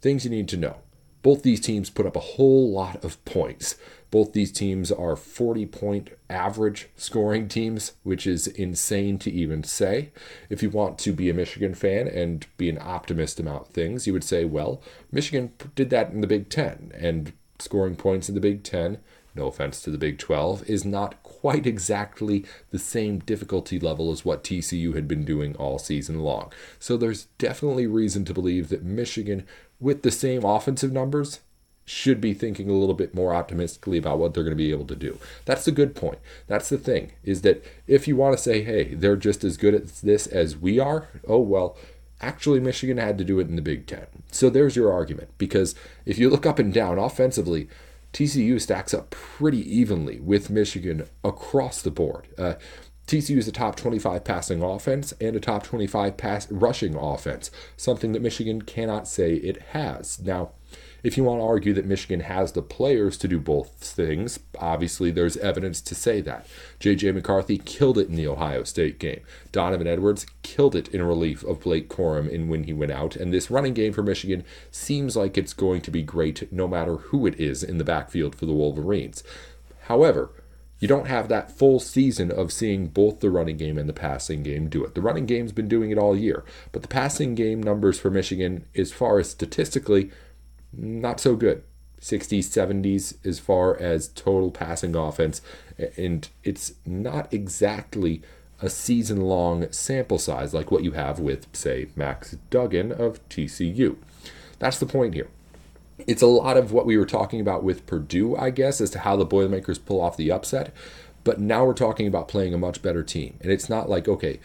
Things 0.00 0.24
you 0.24 0.30
need 0.30 0.48
to 0.48 0.56
know. 0.56 0.78
Both 1.22 1.42
these 1.42 1.60
teams 1.60 1.90
put 1.90 2.06
up 2.06 2.16
a 2.16 2.20
whole 2.20 2.70
lot 2.70 3.04
of 3.04 3.24
points. 3.24 3.76
Both 4.10 4.32
these 4.32 4.52
teams 4.52 4.90
are 4.90 5.16
40 5.16 5.66
point 5.66 6.10
average 6.28 6.88
scoring 6.96 7.48
teams, 7.48 7.92
which 8.02 8.26
is 8.26 8.46
insane 8.48 9.18
to 9.20 9.30
even 9.30 9.62
say. 9.62 10.10
If 10.50 10.62
you 10.62 10.70
want 10.70 10.98
to 10.98 11.12
be 11.12 11.30
a 11.30 11.34
Michigan 11.34 11.74
fan 11.74 12.08
and 12.08 12.46
be 12.56 12.68
an 12.68 12.78
optimist 12.80 13.38
about 13.38 13.72
things, 13.72 14.06
you 14.06 14.12
would 14.12 14.24
say, 14.24 14.44
well, 14.44 14.82
Michigan 15.10 15.52
did 15.74 15.90
that 15.90 16.10
in 16.10 16.20
the 16.20 16.26
Big 16.26 16.50
Ten, 16.50 16.92
and 16.94 17.32
scoring 17.58 17.96
points 17.96 18.28
in 18.28 18.34
the 18.34 18.40
Big 18.40 18.64
Ten, 18.64 18.98
no 19.34 19.46
offense 19.46 19.82
to 19.82 19.90
the 19.90 19.98
Big 19.98 20.18
12, 20.18 20.68
is 20.68 20.84
not 20.84 21.22
quite 21.22 21.66
exactly 21.66 22.44
the 22.70 22.78
same 22.78 23.18
difficulty 23.18 23.78
level 23.78 24.12
as 24.12 24.24
what 24.24 24.44
TCU 24.44 24.94
had 24.94 25.08
been 25.08 25.24
doing 25.24 25.56
all 25.56 25.78
season 25.78 26.20
long. 26.20 26.52
So 26.78 26.96
there's 26.96 27.24
definitely 27.38 27.86
reason 27.86 28.24
to 28.26 28.34
believe 28.34 28.68
that 28.68 28.82
Michigan, 28.82 29.46
with 29.80 30.02
the 30.02 30.10
same 30.10 30.44
offensive 30.44 30.92
numbers, 30.92 31.40
should 31.84 32.20
be 32.20 32.32
thinking 32.32 32.70
a 32.70 32.74
little 32.74 32.94
bit 32.94 33.14
more 33.14 33.34
optimistically 33.34 33.98
about 33.98 34.18
what 34.18 34.34
they're 34.34 34.44
going 34.44 34.56
to 34.56 34.64
be 34.64 34.70
able 34.70 34.86
to 34.86 34.96
do. 34.96 35.18
That's 35.44 35.64
the 35.64 35.72
good 35.72 35.94
point. 35.94 36.18
That's 36.46 36.68
the 36.68 36.78
thing 36.78 37.12
is 37.24 37.42
that 37.42 37.64
if 37.86 38.06
you 38.06 38.16
want 38.16 38.36
to 38.36 38.42
say, 38.42 38.62
hey, 38.62 38.94
they're 38.94 39.16
just 39.16 39.42
as 39.42 39.56
good 39.56 39.74
at 39.74 39.88
this 39.96 40.26
as 40.26 40.56
we 40.56 40.78
are, 40.78 41.08
oh, 41.26 41.40
well, 41.40 41.76
actually, 42.20 42.60
Michigan 42.60 42.98
had 42.98 43.18
to 43.18 43.24
do 43.24 43.40
it 43.40 43.48
in 43.48 43.56
the 43.56 43.62
Big 43.62 43.86
Ten. 43.86 44.06
So 44.30 44.48
there's 44.48 44.76
your 44.76 44.92
argument. 44.92 45.30
Because 45.38 45.74
if 46.06 46.18
you 46.18 46.30
look 46.30 46.46
up 46.46 46.60
and 46.60 46.72
down 46.72 46.98
offensively, 46.98 47.68
TCU 48.12 48.60
stacks 48.60 48.92
up 48.92 49.10
pretty 49.10 49.60
evenly 49.74 50.20
with 50.20 50.50
Michigan 50.50 51.04
across 51.24 51.80
the 51.80 51.90
board. 51.90 52.28
Uh, 52.36 52.54
TCU 53.06 53.36
is 53.36 53.48
a 53.48 53.52
top 53.52 53.76
25 53.76 54.24
passing 54.24 54.62
offense 54.62 55.12
and 55.20 55.34
a 55.34 55.40
top 55.40 55.64
25 55.64 56.16
pass 56.16 56.50
rushing 56.50 56.94
offense, 56.94 57.50
something 57.76 58.12
that 58.12 58.22
Michigan 58.22 58.62
cannot 58.62 59.08
say 59.08 59.34
it 59.34 59.60
has. 59.72 60.20
Now, 60.20 60.52
If 61.02 61.16
you 61.16 61.24
want 61.24 61.40
to 61.40 61.44
argue 61.44 61.72
that 61.74 61.84
Michigan 61.84 62.20
has 62.20 62.52
the 62.52 62.62
players 62.62 63.16
to 63.18 63.28
do 63.28 63.40
both 63.40 63.72
things, 63.72 64.38
obviously 64.58 65.10
there's 65.10 65.36
evidence 65.38 65.80
to 65.80 65.96
say 65.96 66.20
that. 66.20 66.46
J.J. 66.78 67.12
McCarthy 67.12 67.58
killed 67.58 67.98
it 67.98 68.08
in 68.08 68.14
the 68.14 68.28
Ohio 68.28 68.62
State 68.62 69.00
game. 69.00 69.20
Donovan 69.50 69.88
Edwards 69.88 70.26
killed 70.42 70.76
it 70.76 70.88
in 70.88 71.02
relief 71.02 71.42
of 71.42 71.60
Blake 71.60 71.88
Corum 71.88 72.28
in 72.28 72.48
when 72.48 72.64
he 72.64 72.72
went 72.72 72.92
out. 72.92 73.16
And 73.16 73.32
this 73.32 73.50
running 73.50 73.74
game 73.74 73.92
for 73.92 74.02
Michigan 74.02 74.44
seems 74.70 75.16
like 75.16 75.36
it's 75.36 75.52
going 75.52 75.80
to 75.82 75.90
be 75.90 76.02
great 76.02 76.52
no 76.52 76.68
matter 76.68 76.96
who 76.96 77.26
it 77.26 77.38
is 77.40 77.64
in 77.64 77.78
the 77.78 77.84
backfield 77.84 78.36
for 78.36 78.46
the 78.46 78.52
Wolverines. 78.52 79.24
However, 79.86 80.30
you 80.78 80.88
don't 80.88 81.06
have 81.06 81.28
that 81.28 81.56
full 81.56 81.78
season 81.78 82.30
of 82.32 82.52
seeing 82.52 82.88
both 82.88 83.20
the 83.20 83.30
running 83.30 83.56
game 83.56 83.78
and 83.78 83.88
the 83.88 83.92
passing 83.92 84.42
game 84.42 84.68
do 84.68 84.84
it. 84.84 84.96
The 84.96 85.00
running 85.00 85.26
game's 85.26 85.52
been 85.52 85.68
doing 85.68 85.90
it 85.90 85.98
all 85.98 86.16
year, 86.16 86.44
but 86.72 86.82
the 86.82 86.88
passing 86.88 87.36
game 87.36 87.62
numbers 87.62 88.00
for 88.00 88.10
Michigan, 88.10 88.66
as 88.74 88.92
far 88.92 89.20
as 89.20 89.30
statistically, 89.30 90.10
not 90.72 91.20
so 91.20 91.36
good. 91.36 91.62
60s, 92.00 92.46
70s 92.46 93.24
as 93.24 93.38
far 93.38 93.76
as 93.76 94.08
total 94.08 94.50
passing 94.50 94.96
offense. 94.96 95.40
And 95.96 96.28
it's 96.42 96.74
not 96.84 97.32
exactly 97.32 98.22
a 98.60 98.68
season 98.68 99.20
long 99.20 99.70
sample 99.72 100.18
size 100.18 100.52
like 100.52 100.70
what 100.70 100.84
you 100.84 100.92
have 100.92 101.18
with, 101.18 101.46
say, 101.52 101.88
Max 101.96 102.36
Duggan 102.50 102.92
of 102.92 103.26
TCU. 103.28 103.96
That's 104.58 104.78
the 104.78 104.86
point 104.86 105.14
here. 105.14 105.28
It's 106.06 106.22
a 106.22 106.26
lot 106.26 106.56
of 106.56 106.72
what 106.72 106.86
we 106.86 106.96
were 106.96 107.06
talking 107.06 107.40
about 107.40 107.62
with 107.62 107.86
Purdue, 107.86 108.36
I 108.36 108.50
guess, 108.50 108.80
as 108.80 108.90
to 108.90 109.00
how 109.00 109.16
the 109.16 109.24
Boilermakers 109.24 109.78
pull 109.78 110.00
off 110.00 110.16
the 110.16 110.32
upset. 110.32 110.72
But 111.24 111.40
now 111.40 111.64
we're 111.64 111.74
talking 111.74 112.08
about 112.08 112.28
playing 112.28 112.54
a 112.54 112.58
much 112.58 112.82
better 112.82 113.04
team. 113.04 113.36
And 113.40 113.52
it's 113.52 113.68
not 113.68 113.88
like, 113.88 114.08
okay, 114.08 114.40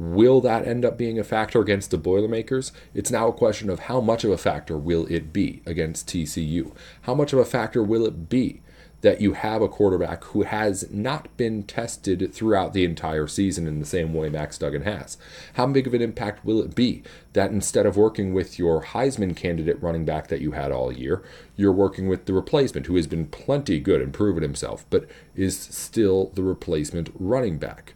Will 0.00 0.40
that 0.40 0.66
end 0.66 0.86
up 0.86 0.96
being 0.96 1.18
a 1.18 1.24
factor 1.24 1.60
against 1.60 1.90
the 1.90 1.98
Boilermakers? 1.98 2.72
It's 2.94 3.10
now 3.10 3.28
a 3.28 3.34
question 3.34 3.68
of 3.68 3.80
how 3.80 4.00
much 4.00 4.24
of 4.24 4.30
a 4.30 4.38
factor 4.38 4.78
will 4.78 5.04
it 5.10 5.30
be 5.30 5.60
against 5.66 6.08
TCU? 6.08 6.74
How 7.02 7.14
much 7.14 7.34
of 7.34 7.38
a 7.38 7.44
factor 7.44 7.82
will 7.82 8.06
it 8.06 8.30
be 8.30 8.62
that 9.02 9.20
you 9.20 9.34
have 9.34 9.60
a 9.60 9.68
quarterback 9.68 10.24
who 10.24 10.44
has 10.44 10.90
not 10.90 11.36
been 11.36 11.64
tested 11.64 12.32
throughout 12.32 12.72
the 12.72 12.86
entire 12.86 13.26
season 13.26 13.66
in 13.66 13.78
the 13.78 13.84
same 13.84 14.14
way 14.14 14.30
Max 14.30 14.56
Duggan 14.56 14.84
has? 14.84 15.18
How 15.52 15.66
big 15.66 15.86
of 15.86 15.92
an 15.92 16.00
impact 16.00 16.46
will 16.46 16.62
it 16.62 16.74
be 16.74 17.02
that 17.34 17.50
instead 17.50 17.84
of 17.84 17.98
working 17.98 18.32
with 18.32 18.58
your 18.58 18.82
Heisman 18.82 19.36
candidate 19.36 19.82
running 19.82 20.06
back 20.06 20.28
that 20.28 20.40
you 20.40 20.52
had 20.52 20.72
all 20.72 20.90
year, 20.90 21.22
you're 21.56 21.72
working 21.72 22.08
with 22.08 22.24
the 22.24 22.32
replacement 22.32 22.86
who 22.86 22.96
has 22.96 23.06
been 23.06 23.26
plenty 23.26 23.78
good 23.78 24.00
and 24.00 24.14
proven 24.14 24.42
himself, 24.42 24.86
but 24.88 25.06
is 25.36 25.58
still 25.58 26.30
the 26.32 26.42
replacement 26.42 27.10
running 27.18 27.58
back? 27.58 27.92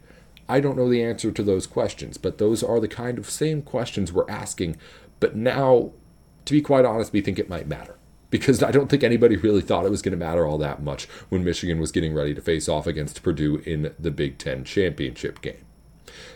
I 0.47 0.59
don't 0.59 0.77
know 0.77 0.89
the 0.89 1.03
answer 1.03 1.31
to 1.31 1.43
those 1.43 1.67
questions, 1.67 2.17
but 2.17 2.37
those 2.37 2.63
are 2.63 2.79
the 2.79 2.87
kind 2.87 3.17
of 3.17 3.29
same 3.29 3.61
questions 3.61 4.13
we're 4.13 4.29
asking. 4.29 4.77
But 5.19 5.35
now, 5.35 5.91
to 6.45 6.53
be 6.53 6.61
quite 6.61 6.85
honest, 6.85 7.13
we 7.13 7.21
think 7.21 7.39
it 7.39 7.49
might 7.49 7.67
matter. 7.67 7.97
Because 8.29 8.61
I 8.61 8.71
don't 8.71 8.89
think 8.89 9.03
anybody 9.03 9.37
really 9.37 9.61
thought 9.61 9.85
it 9.85 9.91
was 9.91 10.01
going 10.01 10.11
to 10.11 10.25
matter 10.25 10.45
all 10.45 10.57
that 10.57 10.83
much 10.83 11.05
when 11.29 11.43
Michigan 11.43 11.79
was 11.79 11.91
getting 11.91 12.13
ready 12.13 12.33
to 12.33 12.41
face 12.41 12.67
off 12.67 12.85
against 12.85 13.23
Purdue 13.23 13.57
in 13.65 13.93
the 13.97 14.11
Big 14.11 14.37
Ten 14.37 14.63
championship 14.63 15.41
game. 15.41 15.63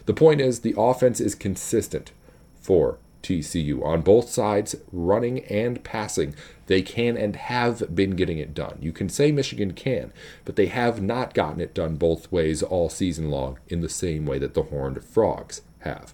The 0.06 0.14
point 0.14 0.40
is, 0.40 0.62
the 0.62 0.76
offense 0.78 1.20
is 1.20 1.36
consistent 1.36 2.12
for 2.60 3.00
TCU 3.24 3.84
on 3.84 4.02
both 4.02 4.30
sides, 4.30 4.76
running 4.92 5.44
and 5.46 5.84
passing. 5.84 6.36
They 6.68 6.82
can 6.82 7.18
and 7.18 7.36
have 7.36 7.96
been 7.96 8.16
getting 8.16 8.38
it 8.38 8.54
done. 8.54 8.78
You 8.82 8.92
can 8.92 9.10
say 9.10 9.32
Michigan 9.32 9.74
can, 9.74 10.14
but 10.46 10.56
they 10.56 10.68
have 10.68 11.02
not 11.02 11.34
gotten 11.34 11.62
it 11.62 11.74
done 11.74 11.96
both 11.96 12.32
ways 12.32 12.62
all 12.62 12.90
season 12.90 13.30
long 13.30 13.60
in 13.68 13.82
the 13.82 13.90
same 13.90 14.26
way 14.26 14.38
that 14.40 14.54
the 14.54 14.64
Horned 14.64 15.04
Frogs 15.04 15.62
have. 15.80 16.14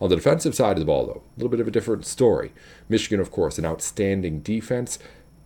On 0.00 0.08
the 0.08 0.16
defensive 0.16 0.54
side 0.54 0.72
of 0.72 0.80
the 0.80 0.86
ball, 0.86 1.06
though, 1.06 1.22
a 1.22 1.36
little 1.36 1.50
bit 1.50 1.60
of 1.60 1.68
a 1.68 1.72
different 1.72 2.06
story. 2.06 2.52
Michigan, 2.88 3.20
of 3.20 3.30
course, 3.30 3.58
an 3.58 3.66
outstanding 3.66 4.40
defense. 4.40 4.98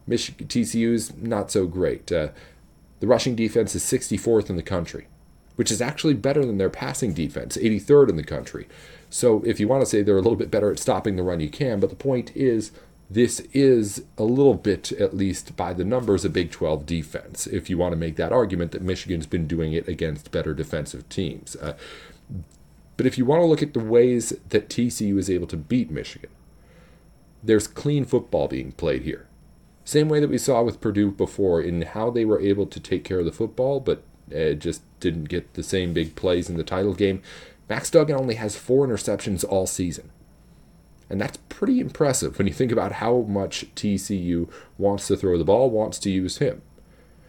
Michigan, 0.06 0.46
TCU's 0.46 1.16
not 1.16 1.50
so 1.50 1.66
great. 1.66 2.10
Uh, 2.12 2.28
the 3.00 3.06
rushing 3.06 3.34
defense 3.34 3.74
is 3.74 3.82
64th 3.82 4.50
in 4.50 4.56
the 4.56 4.62
country, 4.62 5.06
which 5.56 5.70
is 5.70 5.80
actually 5.80 6.14
better 6.14 6.44
than 6.44 6.58
their 6.58 6.70
passing 6.70 7.14
defense, 7.14 7.56
83rd 7.56 8.10
in 8.10 8.16
the 8.16 8.24
country. 8.24 8.68
So 9.10 9.42
if 9.44 9.58
you 9.58 9.68
want 9.68 9.82
to 9.82 9.86
say 9.86 10.02
they're 10.02 10.16
a 10.16 10.22
little 10.22 10.36
bit 10.36 10.50
better 10.50 10.70
at 10.70 10.78
stopping 10.78 11.16
the 11.16 11.22
run, 11.22 11.40
you 11.40 11.50
can. 11.50 11.80
But 11.80 11.90
the 11.90 11.96
point 11.96 12.34
is, 12.36 12.70
this 13.10 13.40
is 13.52 14.04
a 14.16 14.22
little 14.22 14.54
bit, 14.54 14.92
at 14.92 15.16
least 15.16 15.56
by 15.56 15.72
the 15.72 15.84
numbers, 15.84 16.24
a 16.24 16.30
Big 16.30 16.52
12 16.52 16.86
defense, 16.86 17.48
if 17.48 17.68
you 17.68 17.76
want 17.76 17.92
to 17.92 17.96
make 17.96 18.14
that 18.16 18.32
argument 18.32 18.70
that 18.70 18.82
Michigan's 18.82 19.26
been 19.26 19.48
doing 19.48 19.72
it 19.72 19.88
against 19.88 20.30
better 20.30 20.54
defensive 20.54 21.08
teams. 21.08 21.56
Uh, 21.56 21.76
but 22.96 23.06
if 23.06 23.18
you 23.18 23.24
want 23.24 23.42
to 23.42 23.46
look 23.46 23.62
at 23.62 23.74
the 23.74 23.80
ways 23.80 24.32
that 24.50 24.68
TCU 24.68 25.18
is 25.18 25.28
able 25.28 25.48
to 25.48 25.56
beat 25.56 25.90
Michigan, 25.90 26.30
there's 27.42 27.66
clean 27.66 28.04
football 28.04 28.46
being 28.46 28.72
played 28.72 29.02
here. 29.02 29.26
Same 29.84 30.08
way 30.08 30.20
that 30.20 30.30
we 30.30 30.38
saw 30.38 30.62
with 30.62 30.80
Purdue 30.80 31.10
before 31.10 31.60
in 31.60 31.82
how 31.82 32.10
they 32.10 32.24
were 32.24 32.40
able 32.40 32.66
to 32.66 32.78
take 32.78 33.02
care 33.02 33.18
of 33.18 33.24
the 33.24 33.32
football, 33.32 33.80
but 33.80 34.04
uh, 34.32 34.52
just 34.52 34.82
didn't 35.00 35.24
get 35.24 35.54
the 35.54 35.62
same 35.64 35.92
big 35.92 36.14
plays 36.14 36.48
in 36.48 36.56
the 36.56 36.62
title 36.62 36.94
game. 36.94 37.22
Max 37.70 37.88
Duggan 37.88 38.16
only 38.16 38.34
has 38.34 38.56
four 38.56 38.86
interceptions 38.86 39.44
all 39.48 39.66
season. 39.66 40.10
And 41.08 41.20
that's 41.20 41.38
pretty 41.48 41.78
impressive 41.78 42.36
when 42.36 42.48
you 42.48 42.52
think 42.52 42.72
about 42.72 42.92
how 42.92 43.20
much 43.20 43.64
TCU 43.76 44.50
wants 44.76 45.06
to 45.06 45.16
throw 45.16 45.38
the 45.38 45.44
ball, 45.44 45.70
wants 45.70 46.00
to 46.00 46.10
use 46.10 46.38
him. 46.38 46.62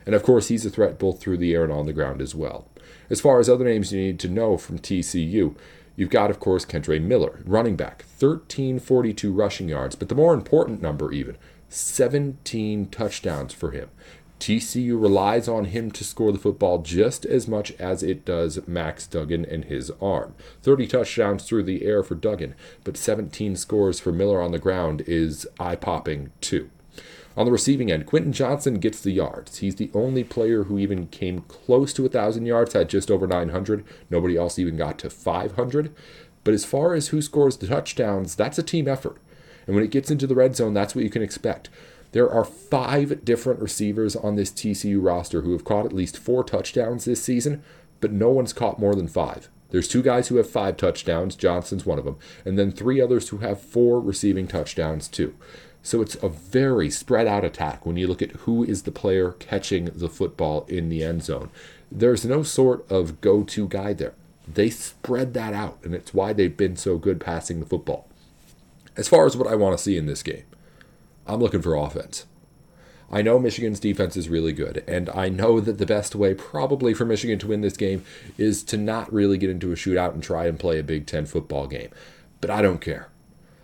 And 0.04 0.16
of 0.16 0.24
course, 0.24 0.48
he's 0.48 0.66
a 0.66 0.72
threat 0.72 0.98
both 0.98 1.22
through 1.22 1.38
the 1.38 1.54
air 1.54 1.64
and 1.64 1.72
on 1.72 1.86
the 1.86 1.94
ground 1.94 2.22
as 2.22 2.34
well. 2.34 2.68
As 3.10 3.22
far 3.22 3.40
as 3.40 3.48
other 3.48 3.66
names 3.66 3.94
you 3.94 4.02
need 4.02 4.20
to 4.22 4.30
know 4.30 4.58
from 4.58 4.80
TCU, 4.80 5.56
you've 5.96 6.10
got, 6.10 6.32
of 6.32 6.40
course, 6.40 6.66
Kendre 6.66 7.00
Miller, 7.00 7.42
running 7.46 7.76
back, 7.76 8.04
1342 8.18 9.32
rushing 9.32 9.70
yards, 9.70 9.96
but 9.96 10.10
the 10.10 10.16
more 10.16 10.34
important 10.34 10.82
number, 10.82 11.12
even, 11.12 11.38
17 11.70 12.88
touchdowns 12.88 13.54
for 13.54 13.72
him. 13.72 13.90
TCU 14.42 15.00
relies 15.00 15.48
on 15.48 15.66
him 15.66 15.92
to 15.92 16.04
score 16.04 16.32
the 16.32 16.40
football 16.40 16.80
just 16.80 17.26
as 17.26 17.48
much 17.48 17.74
as 17.74 18.02
it 18.02 18.26
does 18.26 18.68
Max 18.68 19.06
Duggan 19.06 19.46
and 19.46 19.66
his 19.66 19.92
arm. 20.02 20.34
30 20.64 20.88
touchdowns 20.88 21.44
through 21.44 21.62
the 21.62 21.86
air 21.86 22.02
for 22.02 22.16
Duggan, 22.16 22.56
but 22.84 22.98
17 22.98 23.56
scores 23.56 24.00
for 24.00 24.12
Miller 24.12 24.42
on 24.42 24.52
the 24.52 24.58
ground 24.58 25.04
is 25.06 25.48
eye 25.60 25.76
popping 25.76 26.32
too. 26.42 26.72
On 27.38 27.46
the 27.46 27.52
receiving 27.52 27.92
end, 27.92 28.08
Quentin 28.08 28.34
Johnston 28.34 28.80
gets 28.80 29.00
the 29.00 29.12
yards. 29.12 29.60
He's 29.60 29.76
the 29.76 29.92
only 29.94 30.24
player 30.24 30.64
who 30.64 30.80
even 30.80 31.06
came 31.08 31.42
close 31.42 31.94
to 31.94 32.02
1,000 32.02 32.48
yards, 32.48 32.74
had 32.74 32.90
just 32.90 33.12
over 33.12 33.28
900. 33.28 33.86
Nobody 34.10 34.38
else 34.38 34.58
even 34.58 34.76
got 34.76 34.98
to 35.00 35.12
500. 35.12 35.94
But 36.44 36.56
as 36.56 36.66
far 36.66 36.96
as 36.96 37.10
who 37.10 37.22
scores 37.22 37.58
the 37.58 37.68
touchdowns, 37.68 38.36
that's 38.36 38.58
a 38.58 38.64
team 38.64 38.88
effort. 38.88 39.18
And 39.68 39.76
when 39.76 39.86
it 39.86 39.92
gets 39.92 40.10
into 40.10 40.26
the 40.26 40.36
red 40.36 40.56
zone, 40.56 40.74
that's 40.74 40.96
what 40.96 41.04
you 41.04 41.12
can 41.12 41.22
expect. 41.22 41.70
There 42.12 42.30
are 42.30 42.44
five 42.44 43.24
different 43.24 43.62
receivers 43.62 44.16
on 44.16 44.36
this 44.36 44.52
TCU 44.52 45.02
roster 45.02 45.42
who 45.42 45.54
have 45.54 45.64
caught 45.64 45.86
at 45.86 45.94
least 45.94 46.18
four 46.18 46.44
touchdowns 46.44 47.06
this 47.06 47.24
season, 47.24 47.64
but 48.02 48.12
no 48.12 48.30
one's 48.30 48.54
caught 48.54 48.80
more 48.80 48.96
than 48.96 49.08
five. 49.08 49.50
There's 49.70 49.88
two 49.88 50.02
guys 50.02 50.28
who 50.28 50.36
have 50.36 50.50
five 50.50 50.76
touchdowns, 50.76 51.36
Johnston's 51.36 51.86
one 51.86 51.98
of 51.98 52.04
them, 52.04 52.18
and 52.44 52.60
then 52.60 52.72
three 52.72 53.00
others 53.00 53.30
who 53.30 53.38
have 53.38 53.62
four 53.62 54.02
receiving 54.02 54.48
touchdowns 54.48 55.08
too. 55.08 55.34
So 55.84 56.02
it's 56.02 56.16
a 56.16 56.30
very 56.30 56.90
spread 56.90 57.26
out 57.26 57.46
attack 57.46 57.86
when 57.86 57.96
you 57.96 58.08
look 58.08 58.22
at 58.22 58.32
who 58.32 58.64
is 58.64 58.84
the 58.84 58.92
player 58.92 59.32
catching 59.32 59.86
the 59.86 60.10
football 60.10 60.66
in 60.68 60.90
the 60.90 61.04
end 61.04 61.24
zone. 61.24 61.50
There's 61.90 62.26
no 62.26 62.44
sort 62.44 62.90
of 62.92 63.22
go 63.22 63.44
to 63.44 63.68
guy 63.68 63.94
there. 63.94 64.14
They 64.48 64.70
spread 64.70 65.34
that 65.34 65.54
out, 65.54 65.80
and 65.84 65.96
it's 65.96 66.14
why 66.14 66.34
they've 66.34 66.56
been 66.56 66.76
so 66.76 66.98
good 66.98 67.20
passing 67.20 67.60
the 67.60 67.66
football. 67.66 68.08
As 68.98 69.08
far 69.08 69.26
as 69.26 69.38
what 69.38 69.48
I 69.48 69.56
want 69.56 69.78
to 69.78 69.84
see 69.84 69.98
in 69.98 70.06
this 70.06 70.22
game, 70.22 70.44
I'm 71.32 71.40
looking 71.40 71.62
for 71.62 71.76
offense. 71.76 72.26
I 73.10 73.22
know 73.22 73.40
Michigan's 73.40 73.80
defense 73.80 74.18
is 74.18 74.28
really 74.28 74.52
good, 74.52 74.84
and 74.86 75.10
I 75.10 75.30
know 75.30 75.62
that 75.62 75.78
the 75.78 75.86
best 75.86 76.14
way 76.14 76.34
probably 76.34 76.94
for 76.94 77.06
Michigan 77.06 77.40
to 77.40 77.48
win 77.48 77.62
this 77.62 77.78
game 77.78 78.04
is 78.38 78.64
to 78.64 78.78
not 78.78 79.12
really 79.12 79.38
get 79.38 79.50
into 79.50 79.72
a 79.72 79.76
shootout 79.76 80.14
and 80.14 80.22
try 80.22 80.46
and 80.46 80.60
play 80.60 80.78
a 80.78 80.84
Big 80.84 81.06
Ten 81.08 81.26
football 81.26 81.68
game. 81.68 81.90
But 82.42 82.50
I 82.50 82.62
don't 82.62 82.82
care. 82.82 83.08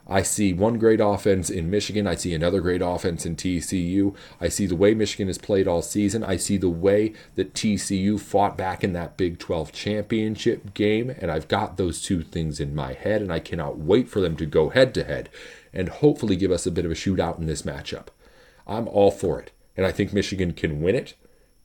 I 0.09 0.21
see 0.21 0.53
one 0.53 0.77
great 0.79 1.01
offense 1.01 1.49
in 1.49 1.69
Michigan. 1.69 2.07
I 2.07 2.15
see 2.15 2.33
another 2.33 2.61
great 2.61 2.81
offense 2.81 3.25
in 3.25 3.35
TCU. 3.35 4.15
I 4.39 4.47
see 4.47 4.65
the 4.65 4.75
way 4.75 4.93
Michigan 4.93 5.27
has 5.27 5.37
played 5.37 5.67
all 5.67 5.81
season. 5.81 6.23
I 6.23 6.37
see 6.37 6.55
the 6.55 6.69
way 6.69 7.13
that 7.35 7.53
TCU 7.53 8.17
fought 8.17 8.57
back 8.57 8.85
in 8.85 8.93
that 8.93 9.17
Big 9.17 9.37
12 9.37 9.73
championship 9.73 10.73
game. 10.73 11.09
And 11.09 11.29
I've 11.29 11.49
got 11.49 11.75
those 11.75 12.01
two 12.01 12.21
things 12.21 12.61
in 12.61 12.73
my 12.73 12.93
head, 12.93 13.21
and 13.21 13.33
I 13.33 13.39
cannot 13.39 13.77
wait 13.77 14.07
for 14.07 14.21
them 14.21 14.37
to 14.37 14.45
go 14.45 14.69
head 14.69 14.93
to 14.93 15.03
head 15.03 15.29
and 15.73 15.89
hopefully 15.89 16.35
give 16.35 16.51
us 16.51 16.65
a 16.65 16.71
bit 16.71 16.85
of 16.85 16.91
a 16.91 16.95
shootout 16.95 17.37
in 17.37 17.45
this 17.45 17.61
matchup. 17.61 18.07
I'm 18.65 18.87
all 18.87 19.11
for 19.11 19.39
it. 19.39 19.51
And 19.75 19.85
I 19.85 19.91
think 19.91 20.11
Michigan 20.11 20.53
can 20.53 20.81
win 20.81 20.95
it 20.95 21.13